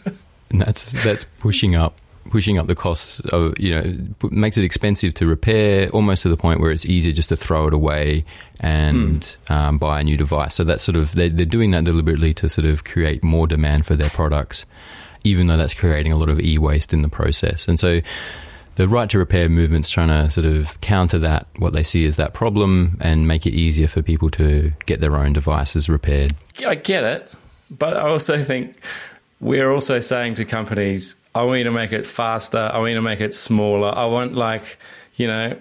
and 0.50 0.62
that's 0.62 0.92
that's 1.04 1.26
pushing 1.40 1.76
up 1.76 1.98
pushing 2.30 2.58
up 2.58 2.68
the 2.68 2.76
costs 2.76 3.20
of 3.20 3.54
you 3.60 3.74
know 3.74 4.30
makes 4.32 4.58
it 4.58 4.64
expensive 4.64 5.14
to 5.14 5.28
repair 5.28 5.90
almost 5.90 6.24
to 6.24 6.30
the 6.30 6.38
point 6.38 6.62
where 6.62 6.72
it's 6.72 6.86
easier 6.86 7.12
just 7.12 7.28
to 7.30 7.36
throw 7.36 7.68
it 7.68 7.74
away 7.74 8.24
and 8.62 9.38
hmm. 9.48 9.54
um, 9.54 9.78
buy 9.78 10.00
a 10.00 10.04
new 10.06 10.16
device 10.16 10.56
so 10.56 10.64
that's 10.64 10.82
sort 10.82 10.96
of 10.96 11.14
they, 11.16 11.28
they're 11.28 11.46
doing 11.46 11.72
that 11.72 11.84
deliberately 11.84 12.34
to 12.34 12.48
sort 12.48 12.66
of 12.66 12.86
create 12.86 13.22
more 13.26 13.46
demand 13.46 13.86
for 13.86 13.98
their 13.98 14.10
products 14.12 14.66
even 15.24 15.48
though 15.48 15.58
that's 15.58 15.74
creating 15.74 16.12
a 16.12 16.18
lot 16.18 16.30
of 16.30 16.40
e-waste 16.40 16.94
in 16.94 17.02
the 17.02 17.10
process. 17.10 17.68
And 17.68 17.80
so 17.80 18.02
the 18.76 18.88
right 18.88 19.10
to 19.10 19.18
repair 19.18 19.50
movement's 19.50 19.90
trying 19.90 20.10
to 20.10 20.30
sort 20.30 20.46
of 20.46 20.80
counter 20.82 21.20
that, 21.20 21.48
what 21.58 21.74
they 21.74 21.84
see 21.84 22.06
as 22.06 22.16
that 22.18 22.34
problem, 22.34 22.98
and 23.00 23.28
make 23.28 23.46
it 23.46 23.54
easier 23.54 23.88
for 23.88 24.02
people 24.02 24.30
to 24.32 24.72
get 24.86 25.02
their 25.02 25.16
own 25.16 25.34
devices 25.34 25.90
repaired. 25.90 26.36
I 26.66 26.76
get 26.76 27.04
it, 27.04 27.32
but 27.70 27.96
I 27.96 28.10
also 28.10 28.42
think 28.44 28.78
we're 29.44 29.70
also 29.72 30.00
saying 30.00 30.36
to 30.36 30.46
companies, 30.46 31.18
I 31.36 31.44
want 31.44 31.60
you 31.60 31.64
to 31.66 31.72
make 31.72 31.92
it 31.92 32.08
faster, 32.08 32.58
I 32.58 32.78
want 32.78 32.90
you 32.90 32.96
to 32.96 33.02
make 33.02 33.20
it 33.20 33.34
smaller, 33.34 33.94
I 33.94 34.06
want 34.06 34.36
like, 34.36 34.78
you 35.16 35.28
know, 35.28 35.60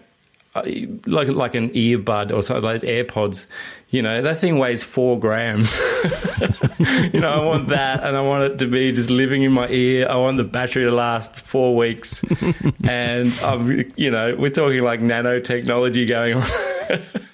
uh, 0.54 0.62
like 1.06 1.28
like 1.28 1.54
an 1.54 1.70
earbud 1.70 2.30
or 2.30 2.42
something 2.42 2.62
like 2.62 2.82
those 2.82 2.90
AirPods. 2.90 3.46
You 3.88 4.02
know, 4.02 4.20
that 4.20 4.36
thing 4.36 4.58
weighs 4.58 4.82
four 4.82 5.18
grams. 5.18 5.78
you 7.12 7.20
know, 7.20 7.30
I 7.30 7.42
want 7.42 7.68
that, 7.68 8.04
and 8.04 8.16
I 8.16 8.20
want 8.20 8.44
it 8.44 8.58
to 8.58 8.66
be 8.66 8.92
just 8.92 9.08
living 9.08 9.42
in 9.42 9.52
my 9.52 9.68
ear. 9.68 10.08
I 10.08 10.16
want 10.16 10.36
the 10.36 10.44
battery 10.44 10.84
to 10.84 10.90
last 10.90 11.36
four 11.36 11.74
weeks, 11.74 12.22
and 12.84 13.32
I'm, 13.42 13.90
you 13.96 14.10
know, 14.10 14.36
we're 14.36 14.50
talking 14.50 14.82
like 14.82 15.00
nanotechnology 15.00 16.06
going 16.06 16.34
on. 16.34 16.44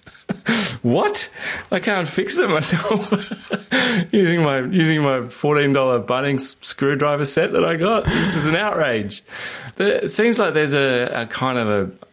what? 0.82 1.30
I 1.70 1.80
can't 1.80 2.08
fix 2.08 2.38
it 2.38 2.48
myself 2.48 3.12
using 4.12 4.42
my 4.42 4.60
using 4.60 5.02
my 5.02 5.28
fourteen 5.28 5.72
dollar 5.72 6.00
Bunnings 6.00 6.62
screwdriver 6.64 7.24
set 7.24 7.52
that 7.52 7.64
I 7.64 7.76
got. 7.76 8.04
This 8.04 8.36
is 8.36 8.46
an 8.46 8.56
outrage. 8.56 9.22
It 9.76 10.08
seems 10.08 10.38
like 10.38 10.54
there's 10.54 10.74
a, 10.74 11.22
a 11.22 11.26
kind 11.26 11.58
of 11.58 11.68
a 11.68 12.06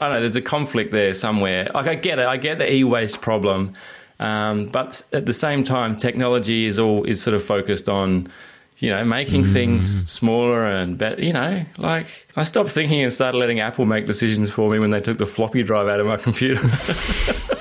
I 0.00 0.06
don't 0.06 0.14
know. 0.14 0.20
There's 0.20 0.36
a 0.36 0.42
conflict 0.42 0.92
there 0.92 1.12
somewhere. 1.14 1.68
Like 1.74 1.86
I 1.86 1.94
get 1.94 2.18
it. 2.18 2.26
I 2.26 2.36
get 2.36 2.58
the 2.58 2.72
e-waste 2.72 3.20
problem, 3.20 3.74
um, 4.18 4.66
but 4.66 5.02
at 5.12 5.26
the 5.26 5.32
same 5.32 5.64
time, 5.64 5.96
technology 5.96 6.66
is 6.66 6.78
all 6.78 7.04
is 7.04 7.20
sort 7.20 7.34
of 7.34 7.42
focused 7.42 7.88
on, 7.88 8.28
you 8.78 8.90
know, 8.90 9.04
making 9.04 9.42
mm. 9.42 9.52
things 9.52 10.10
smaller 10.10 10.64
and 10.64 10.96
better. 10.96 11.22
You 11.22 11.32
know, 11.34 11.64
like 11.76 12.06
I 12.34 12.44
stopped 12.44 12.70
thinking 12.70 13.02
and 13.02 13.12
started 13.12 13.36
letting 13.36 13.60
Apple 13.60 13.84
make 13.84 14.06
decisions 14.06 14.50
for 14.50 14.70
me 14.70 14.78
when 14.78 14.90
they 14.90 15.00
took 15.00 15.18
the 15.18 15.26
floppy 15.26 15.62
drive 15.62 15.88
out 15.88 16.00
of 16.00 16.06
my 16.06 16.16
computer. 16.16 16.62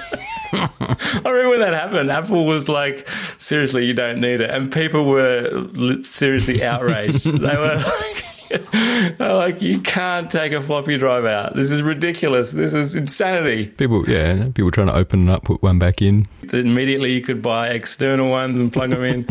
I 0.54 1.22
remember 1.26 1.50
when 1.50 1.60
that 1.60 1.74
happened. 1.74 2.12
Apple 2.12 2.46
was 2.46 2.70
like, 2.70 3.08
"Seriously, 3.38 3.86
you 3.86 3.94
don't 3.94 4.20
need 4.20 4.42
it," 4.42 4.50
and 4.50 4.72
people 4.72 5.06
were 5.06 5.68
seriously 6.02 6.64
outraged. 6.64 7.26
they 7.26 7.58
were 7.58 7.76
like 7.76 8.26
like 9.20 9.62
you 9.62 9.80
can't 9.80 10.30
take 10.30 10.54
a 10.54 10.62
floppy 10.62 10.98
drive 10.98 11.26
out. 11.26 11.56
This 11.56 11.72
is 11.72 11.82
ridiculous. 11.82 12.52
This 12.52 12.74
is 12.74 12.96
insanity. 12.96 13.68
People, 13.68 14.10
yeah, 14.10 14.50
people 14.54 14.72
trying 14.72 14.88
to 14.88 14.96
open 14.96 15.28
it 15.28 15.32
up, 15.32 15.44
put 15.44 15.62
one 15.62 15.80
back 15.80 16.02
in. 16.02 16.26
Immediately, 16.52 17.12
you 17.12 17.22
could 17.22 17.42
buy 17.42 17.70
external 17.70 18.30
ones 18.30 18.60
and 18.60 18.72
plug 18.72 18.92
them 18.92 19.04
in. 19.04 19.28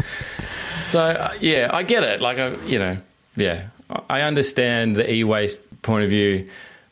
so 0.84 1.00
uh, 1.00 1.32
yeah, 1.40 1.70
I 1.72 1.82
get 1.82 2.02
it. 2.02 2.20
Like 2.20 2.38
I, 2.38 2.54
you 2.66 2.78
know, 2.78 2.98
yeah, 3.36 3.68
I 4.10 4.22
understand 4.22 4.96
the 4.96 5.10
e-waste 5.10 5.82
point 5.82 6.04
of 6.04 6.10
view. 6.10 6.48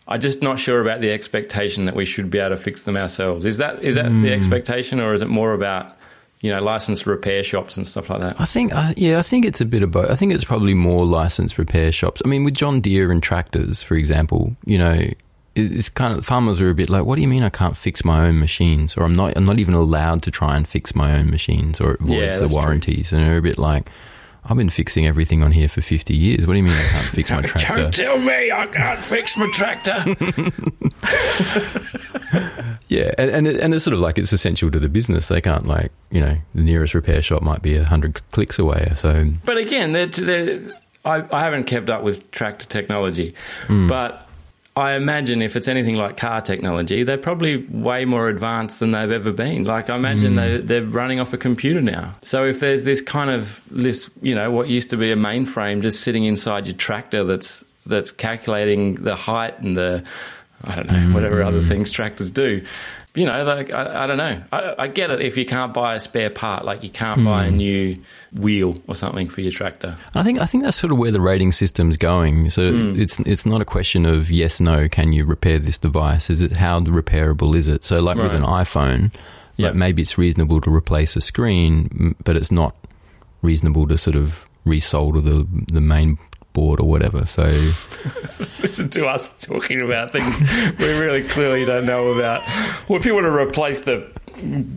I'm 0.07 0.21
just 0.21 0.43
not 0.43 0.59
sure 0.59 0.81
about 0.81 1.01
the 1.01 1.11
expectation 1.13 1.87
that 1.87 1.95
we 1.95 2.05
should 2.05 2.31
be 2.31 2.39
able 2.39 2.57
to 2.57 2.63
fix 2.63 2.83
them 2.83 2.97
ourselves. 2.97 3.47
Is 3.47 3.59
that 3.59 3.83
is 3.83 3.95
that 3.95 4.07
mm. 4.07 4.23
the 4.23 4.33
expectation, 4.33 5.01
or 5.01 5.15
is 5.15 5.23
it 5.23 5.29
more 5.29 5.55
about 5.55 5.97
you 6.45 6.51
know, 6.51 6.61
licensed 6.61 7.07
repair 7.07 7.43
shops 7.43 7.79
and 7.79 7.87
stuff 7.87 8.11
like 8.11 8.21
that. 8.21 8.39
I 8.39 8.45
think, 8.45 8.71
yeah, 8.99 9.19
I 9.19 9.23
think 9.23 9.47
it's 9.47 9.63
a 9.63 9.65
bit 9.65 9.83
of 9.83 9.91
both. 9.91 10.11
I 10.11 10.15
think 10.15 10.31
it's 10.31 10.45
probably 10.45 10.75
more 10.75 11.07
licensed 11.07 11.57
repair 11.57 11.91
shops. 11.91 12.21
I 12.23 12.29
mean, 12.29 12.45
with 12.45 12.53
John 12.53 12.83
Deere 12.83 13.11
and 13.11 13.23
tractors, 13.23 13.83
for 13.83 13.95
example, 13.95 14.55
you 14.67 14.77
know, 14.77 15.09
it's 15.55 15.89
kind 15.89 16.19
of 16.19 16.27
farmers 16.27 16.61
are 16.61 16.69
a 16.69 16.75
bit 16.75 16.91
like, 16.91 17.07
what 17.07 17.15
do 17.15 17.23
you 17.23 17.29
mean 17.29 17.43
I 17.43 17.49
can't 17.49 17.79
fix 17.79 18.05
my 18.05 18.27
own 18.27 18.41
machines, 18.41 18.95
or 18.95 19.05
I'm 19.05 19.15
not, 19.15 19.35
I'm 19.39 19.47
not 19.47 19.59
even 19.59 19.73
allowed 19.73 20.23
to 20.25 20.31
try 20.31 20.55
and 20.55 20.69
fix 20.69 20.95
my 20.95 21.17
own 21.17 21.31
machines, 21.31 21.81
or 21.81 21.93
it 21.93 22.01
voids 22.01 22.39
Yeah, 22.39 22.47
the 22.47 22.49
warranties, 22.49 23.11
and 23.11 23.23
they're 23.23 23.39
a 23.39 23.43
bit 23.43 23.57
like. 23.57 23.89
I've 24.47 24.57
been 24.57 24.71
fixing 24.71 25.07
everything 25.07 25.43
on 25.43 25.53
here 25.53 25.69
for 25.69 25.81
50 25.81 26.15
years. 26.15 26.47
What 26.47 26.55
do 26.55 26.59
you 26.59 26.65
mean 26.65 26.73
I 26.73 26.83
can't 26.83 27.07
fix 27.07 27.31
my 27.31 27.43
tractor? 27.43 27.77
Don't 27.77 27.95
tell 27.95 28.19
me 28.19 28.53
I 28.53 28.67
can't 28.67 28.99
fix 28.99 29.37
my 29.37 29.49
tractor. 29.53 30.05
Yeah, 32.89 33.13
and 33.19 33.31
and, 33.31 33.47
it, 33.47 33.61
and 33.61 33.75
it's 33.75 33.85
sort 33.85 33.95
of 33.95 34.01
like 34.01 34.19
it's 34.19 34.33
essential 34.33 34.71
to 34.71 34.79
the 34.79 34.89
business. 34.89 35.27
They 35.27 35.41
can't 35.41 35.67
like 35.67 35.91
you 36.11 36.21
know 36.21 36.37
the 36.55 36.63
nearest 36.63 36.95
repair 36.95 37.23
shop 37.23 37.43
might 37.43 37.63
be 37.63 37.77
a 37.77 37.85
hundred 37.85 38.21
clicks 38.31 38.59
away. 38.59 38.93
So 38.95 39.31
But 39.45 39.57
again, 39.57 39.93
they're, 39.93 40.07
they're, 40.07 40.61
I, 41.05 41.25
I 41.33 41.43
haven't 41.43 41.65
kept 41.65 41.91
up 41.91 42.03
with 42.03 42.31
tractor 42.31 42.67
technology, 42.67 43.35
hmm. 43.67 43.89
but 43.89 44.24
I 44.77 44.95
imagine 44.95 45.41
if 45.41 45.55
it's 45.55 45.69
anything 45.69 45.95
like 45.95 46.17
car 46.17 46.41
technology, 46.41 47.05
they're 47.05 47.17
probably 47.17 47.65
way 47.67 48.05
more 48.05 48.29
advanced 48.29 48.81
than 48.81 48.91
they've 48.91 49.11
ever 49.11 49.33
been. 49.33 49.65
Like 49.65 49.89
I 49.89 49.95
imagine 49.95 50.33
hmm. 50.33 50.37
they, 50.37 50.57
they're 50.59 50.85
running 50.85 51.21
off 51.21 51.33
a 51.33 51.39
computer 51.39 51.81
now. 51.81 52.15
So 52.23 52.45
if 52.45 52.59
there's 52.59 52.85
this 52.85 53.01
kind 53.01 53.31
of 53.31 53.63
this, 53.71 54.11
you 54.21 54.35
know, 54.35 54.51
what 54.51 54.69
used 54.69 54.91
to 54.91 54.97
be 54.97 55.13
a 55.13 55.17
mainframe 55.17 55.81
just 55.81 56.01
sitting 56.01 56.25
inside 56.25 56.67
your 56.67 56.77
tractor 56.77 57.23
that's 57.23 57.65
that's 57.87 58.11
calculating 58.11 58.97
the 58.97 59.15
height 59.15 59.61
and 59.61 59.77
the 59.77 60.03
I 60.65 60.75
don't 60.75 60.91
know 60.91 61.15
whatever 61.15 61.43
other 61.43 61.61
hmm. 61.61 61.69
things 61.69 61.93
tractors 61.93 62.33
do. 62.33 62.65
You 63.15 63.27
know, 63.27 63.45
like 63.45 63.71
I, 63.71 64.05
I 64.05 64.07
don't 64.09 64.17
know. 64.17 64.43
I, 64.51 64.75
I 64.77 64.89
get 64.89 65.13
it 65.13 65.21
if 65.21 65.39
you 65.39 65.47
can't 65.47 65.73
buy 65.73 65.95
a 65.95 66.01
spare 66.01 66.31
part, 66.31 66.65
like 66.65 66.83
you 66.83 66.91
can't 66.91 67.25
buy 67.25 67.47
a 67.47 67.51
hmm. 67.51 67.57
new 67.57 68.03
wheel 68.33 68.83
or 68.89 68.97
something 68.97 69.29
for 69.29 69.41
your 69.41 69.53
tractor. 69.53 69.97
I 70.17 70.25
think 70.25 70.43
I 70.43 70.47
think 70.47 70.65
that's 70.65 70.77
sort 70.77 70.91
of 70.91 70.99
where 70.99 71.13
the 71.13 71.21
rating 71.21 71.53
system's 71.53 71.97
going. 71.97 72.51
So 72.51 72.73
hmm. 72.73 73.01
it's 73.01 73.21
it's 73.21 73.47
not 73.47 73.61
a 73.61 73.65
question 73.65 74.05
of 74.05 74.33
yes 74.33 74.61
no 74.61 74.89
can 74.89 75.13
you 75.13 75.25
repair 75.25 75.61
this 75.61 75.79
device. 75.79 76.29
Is 76.29 76.43
it 76.43 76.57
how 76.57 76.81
repairable 76.81 77.55
is 77.55 77.69
it? 77.69 77.85
So 77.85 78.01
like 78.01 78.17
with 78.17 78.35
an 78.35 78.43
iPhone, 78.43 79.15
Yeah. 79.57 79.69
like 79.69 79.77
maybe 79.77 80.03
it's 80.03 80.19
reasonable 80.19 80.61
to 80.63 80.75
replace 80.75 81.15
a 81.15 81.21
screen, 81.21 82.17
but 82.25 82.37
it's 82.37 82.51
not 82.51 82.75
reasonable 83.43 83.87
to 83.89 83.97
sort 83.97 84.17
of 84.17 84.49
resolder 84.67 85.23
the 85.23 85.47
the 85.73 85.81
main 85.81 86.19
board 86.55 86.81
or 86.81 86.89
whatever. 86.89 87.27
So 87.27 87.43
listen 88.63 88.89
to 88.91 89.07
us 89.07 89.45
talking 89.47 89.83
about 89.83 90.11
things 90.11 90.41
we 90.79 90.99
really 90.99 91.23
clearly 91.23 91.67
don't 91.67 91.85
know 91.85 92.09
about. 92.15 92.41
Well, 92.89 92.99
if 92.99 93.05
you 93.05 93.13
want 93.13 93.27
to 93.27 93.35
replace 93.35 93.83
the 93.83 94.11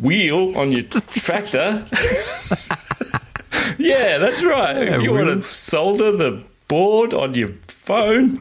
wheel 0.02 0.58
on 0.58 0.74
your 0.74 0.84
tractor, 0.84 1.86
yeah, 3.78 4.18
that's 4.18 4.44
right. 4.44 4.76
Yeah, 4.76 4.96
if 4.96 5.02
you 5.02 5.14
want 5.14 5.28
to 5.28 5.42
solder 5.44 6.12
the 6.12 6.44
board 6.68 7.14
on 7.14 7.34
your 7.34 7.50
phone, 7.68 8.40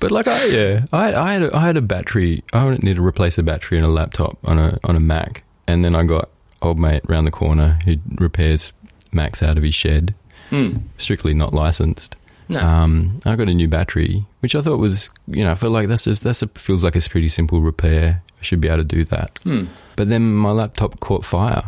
But 0.00 0.10
like 0.10 0.26
I 0.26 0.44
yeah, 0.46 0.86
I 0.92 1.14
I 1.14 1.32
had 1.34 1.42
a, 1.44 1.56
I 1.56 1.60
had 1.60 1.76
a 1.76 1.80
battery. 1.82 2.42
I 2.52 2.64
wouldn't 2.64 2.82
need 2.82 2.96
to 2.96 3.06
replace 3.06 3.38
a 3.38 3.42
battery 3.44 3.78
in 3.78 3.84
a 3.84 3.88
laptop 3.88 4.36
on 4.42 4.58
a 4.58 4.76
on 4.82 4.96
a 4.96 5.00
Mac, 5.00 5.44
and 5.68 5.84
then 5.84 5.94
I 5.94 6.02
got 6.02 6.28
old 6.60 6.76
mate 6.80 7.02
round 7.08 7.24
the 7.24 7.30
corner 7.30 7.78
who 7.84 7.96
repairs 8.16 8.72
Macs 9.12 9.44
out 9.44 9.56
of 9.56 9.62
his 9.62 9.76
shed, 9.76 10.14
strictly 10.98 11.34
not 11.34 11.52
licensed. 11.54 12.16
No. 12.48 12.60
Um, 12.60 13.20
I 13.24 13.36
got 13.36 13.48
a 13.48 13.54
new 13.54 13.68
battery, 13.68 14.26
which 14.40 14.54
I 14.54 14.60
thought 14.60 14.78
was 14.78 15.10
you 15.26 15.44
know 15.44 15.52
I 15.52 15.54
felt 15.54 15.72
like 15.72 15.88
that's 15.88 16.04
just 16.04 16.22
that's 16.22 16.42
a 16.42 16.48
feels 16.48 16.84
like 16.84 16.96
it's 16.96 17.06
a 17.06 17.10
pretty 17.10 17.28
simple 17.28 17.60
repair. 17.60 18.22
I 18.40 18.42
should 18.42 18.60
be 18.60 18.68
able 18.68 18.78
to 18.78 18.84
do 18.84 19.04
that. 19.04 19.38
But 19.96 20.08
then 20.08 20.34
my 20.34 20.50
laptop 20.50 21.00
caught 21.00 21.24
fire. 21.24 21.62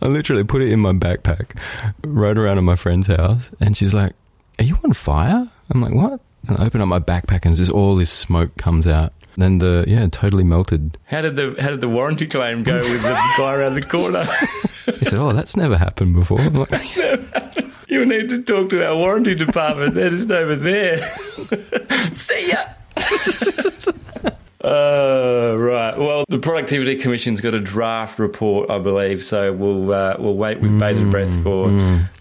I 0.00 0.06
literally 0.06 0.44
put 0.44 0.62
it 0.62 0.70
in 0.70 0.80
my 0.80 0.92
backpack, 0.92 1.56
rode 2.04 2.38
around 2.38 2.56
to 2.56 2.62
my 2.62 2.76
friend's 2.76 3.08
house, 3.08 3.50
and 3.60 3.76
she's 3.76 3.92
like, 3.92 4.12
"Are 4.58 4.64
you 4.64 4.76
on 4.84 4.92
fire?" 4.92 5.48
I'm 5.70 5.82
like, 5.82 5.92
"What?" 5.92 6.20
And 6.46 6.56
I 6.58 6.66
open 6.66 6.80
up 6.80 6.88
my 6.88 7.00
backpack, 7.00 7.44
and 7.44 7.54
just 7.54 7.70
all 7.70 7.96
this 7.96 8.10
smoke 8.10 8.56
comes 8.56 8.86
out. 8.86 9.12
Then 9.36 9.58
the 9.58 9.84
yeah, 9.88 10.06
totally 10.08 10.44
melted. 10.44 10.98
how 11.04 11.20
did 11.22 11.36
the 11.36 11.56
how 11.60 11.70
did 11.70 11.80
the 11.80 11.88
warranty 11.88 12.26
claim 12.26 12.62
go 12.62 12.76
with 12.76 13.02
the 13.02 13.18
guy 13.38 13.54
around 13.54 13.74
the 13.74 13.82
corner? 13.82 14.24
He 14.86 15.04
said, 15.04 15.18
"Oh, 15.18 15.32
that's 15.32 15.56
never 15.56 15.76
happened 15.76 16.14
before." 16.14 16.38
Like, 16.38 16.96
you 17.88 18.04
need 18.04 18.28
to 18.30 18.42
talk 18.42 18.70
to 18.70 18.86
our 18.86 18.96
warranty 18.96 19.34
department. 19.34 19.94
They're 19.94 20.10
just 20.10 20.30
over 20.30 20.56
there. 20.56 20.98
See 22.12 22.50
ya. 22.50 22.64
Uh, 24.64 25.56
right. 25.58 25.96
Well, 25.98 26.24
the 26.28 26.38
Productivity 26.38 26.96
Commission's 26.96 27.40
got 27.40 27.54
a 27.54 27.60
draft 27.60 28.18
report, 28.18 28.70
I 28.70 28.78
believe. 28.78 29.24
So 29.24 29.52
we'll 29.52 29.92
uh, 29.92 30.16
we'll 30.18 30.36
wait 30.36 30.60
with 30.60 30.78
bated 30.78 31.10
breath 31.10 31.42
for 31.42 31.68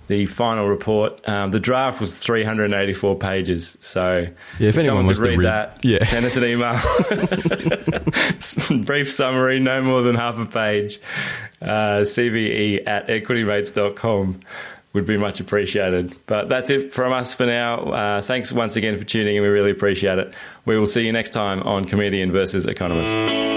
the 0.08 0.26
final 0.26 0.68
report. 0.68 1.28
Um, 1.30 1.52
the 1.52 1.60
draft 1.60 2.02
was 2.02 2.18
384 2.20 3.16
pages. 3.18 3.78
So 3.82 4.28
Yeah, 4.60 4.70
if 4.70 4.76
anyone 4.78 4.84
someone 4.86 5.06
wants 5.06 5.20
to 5.22 5.28
read, 5.30 5.38
read- 5.40 5.46
that, 5.48 5.80
yeah. 5.86 6.04
send 6.04 6.26
us 6.26 6.36
an 6.38 6.44
email. 6.52 6.78
Brief 8.86 9.12
summary, 9.12 9.60
no 9.60 9.82
more 9.82 10.02
than 10.02 10.16
half 10.16 10.38
a 10.40 10.46
page. 10.46 11.00
Uh, 11.62 12.02
CVE 12.02 12.88
at 12.88 13.08
equitymates.com 13.08 14.40
would 14.94 15.06
be 15.06 15.18
much 15.18 15.40
appreciated. 15.40 16.16
But 16.26 16.50
that's 16.50 16.70
it 16.70 16.94
from 16.94 17.14
us 17.14 17.34
for 17.34 17.46
now. 17.46 17.80
Uh, 17.80 18.22
thanks 18.22 18.52
once 18.52 18.76
again 18.76 18.98
for 18.98 19.06
tuning 19.06 19.36
in. 19.36 19.42
We 19.42 19.48
really 19.48 19.72
appreciate 19.72 20.20
it. 20.20 20.34
We 20.66 20.78
will 20.78 20.88
see 20.88 21.06
you 21.06 21.12
next 21.12 21.30
time 21.32 21.62
on 21.64 21.86
Comedian 21.86 22.32
versus 22.32 22.66
Economist. 22.66 23.16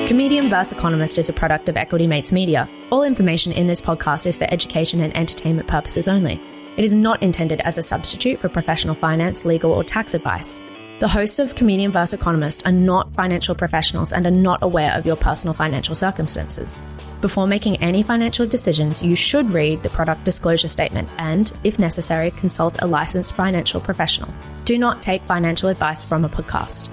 Comedian 0.08 0.50
vs. 0.50 0.72
Economist 0.72 1.18
is 1.18 1.28
a 1.28 1.32
product 1.32 1.68
of 1.68 1.76
Equity 1.76 2.06
Mates 2.06 2.30
Media. 2.30 2.68
All 2.90 3.02
information 3.02 3.52
in 3.52 3.66
this 3.66 3.80
podcast 3.80 4.26
is 4.26 4.36
for 4.36 4.44
education 4.52 5.00
and 5.00 5.16
entertainment 5.16 5.66
purposes 5.66 6.08
only. 6.08 6.40
It 6.76 6.84
is 6.84 6.94
not 6.94 7.22
intended 7.22 7.60
as 7.62 7.78
a 7.78 7.82
substitute 7.82 8.38
for 8.38 8.48
professional 8.48 8.94
finance, 8.94 9.44
legal, 9.44 9.72
or 9.72 9.82
tax 9.82 10.12
advice. 10.12 10.60
The 11.00 11.08
hosts 11.08 11.40
of 11.40 11.56
Comedian 11.56 11.90
vs. 11.90 12.14
Economist 12.14 12.64
are 12.66 12.72
not 12.72 13.12
financial 13.14 13.56
professionals 13.56 14.12
and 14.12 14.24
are 14.26 14.30
not 14.30 14.62
aware 14.62 14.96
of 14.96 15.04
your 15.04 15.16
personal 15.16 15.52
financial 15.52 15.96
circumstances. 15.96 16.78
Before 17.20 17.48
making 17.48 17.78
any 17.78 18.04
financial 18.04 18.46
decisions, 18.46 19.02
you 19.02 19.16
should 19.16 19.50
read 19.50 19.82
the 19.82 19.88
product 19.90 20.22
disclosure 20.22 20.68
statement 20.68 21.08
and, 21.18 21.52
if 21.64 21.80
necessary, 21.80 22.30
consult 22.30 22.80
a 22.80 22.86
licensed 22.86 23.34
financial 23.34 23.80
professional. 23.80 24.32
Do 24.64 24.78
not 24.78 25.02
take 25.02 25.22
financial 25.22 25.68
advice 25.68 26.04
from 26.04 26.24
a 26.24 26.28
podcast. 26.28 26.88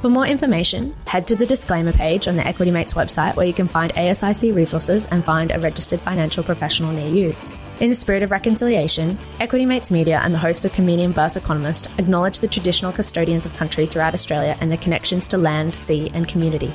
For 0.00 0.10
more 0.10 0.26
information, 0.26 0.94
head 1.08 1.26
to 1.26 1.34
the 1.34 1.44
disclaimer 1.44 1.92
page 1.92 2.28
on 2.28 2.36
the 2.36 2.46
Equity 2.46 2.70
Mates 2.70 2.94
website 2.94 3.34
where 3.34 3.46
you 3.46 3.52
can 3.52 3.66
find 3.66 3.92
ASIC 3.94 4.54
resources 4.54 5.06
and 5.06 5.24
find 5.24 5.50
a 5.50 5.58
registered 5.58 6.00
financial 6.00 6.44
professional 6.44 6.92
near 6.92 7.08
you. 7.08 7.36
In 7.80 7.88
the 7.88 7.94
spirit 7.94 8.22
of 8.22 8.30
reconciliation, 8.30 9.18
Equity 9.40 9.64
Mates 9.64 9.90
Media 9.90 10.20
and 10.22 10.34
the 10.34 10.38
hosts 10.38 10.66
of 10.66 10.72
Comedian 10.74 11.14
vs. 11.14 11.42
Economist 11.42 11.88
acknowledge 11.96 12.40
the 12.40 12.46
traditional 12.46 12.92
custodians 12.92 13.46
of 13.46 13.54
country 13.54 13.86
throughout 13.86 14.12
Australia 14.12 14.54
and 14.60 14.70
their 14.70 14.76
connections 14.76 15.26
to 15.28 15.38
land, 15.38 15.74
sea, 15.74 16.10
and 16.12 16.28
community. 16.28 16.74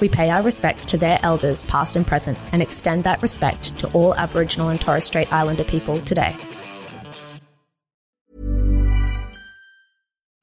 We 0.00 0.08
pay 0.08 0.30
our 0.30 0.42
respects 0.42 0.86
to 0.86 0.96
their 0.96 1.18
elders, 1.22 1.64
past 1.64 1.94
and 1.94 2.06
present, 2.06 2.38
and 2.52 2.62
extend 2.62 3.04
that 3.04 3.20
respect 3.20 3.78
to 3.80 3.88
all 3.92 4.14
Aboriginal 4.14 4.70
and 4.70 4.80
Torres 4.80 5.04
Strait 5.04 5.30
Islander 5.30 5.64
people 5.64 6.00
today. 6.00 6.34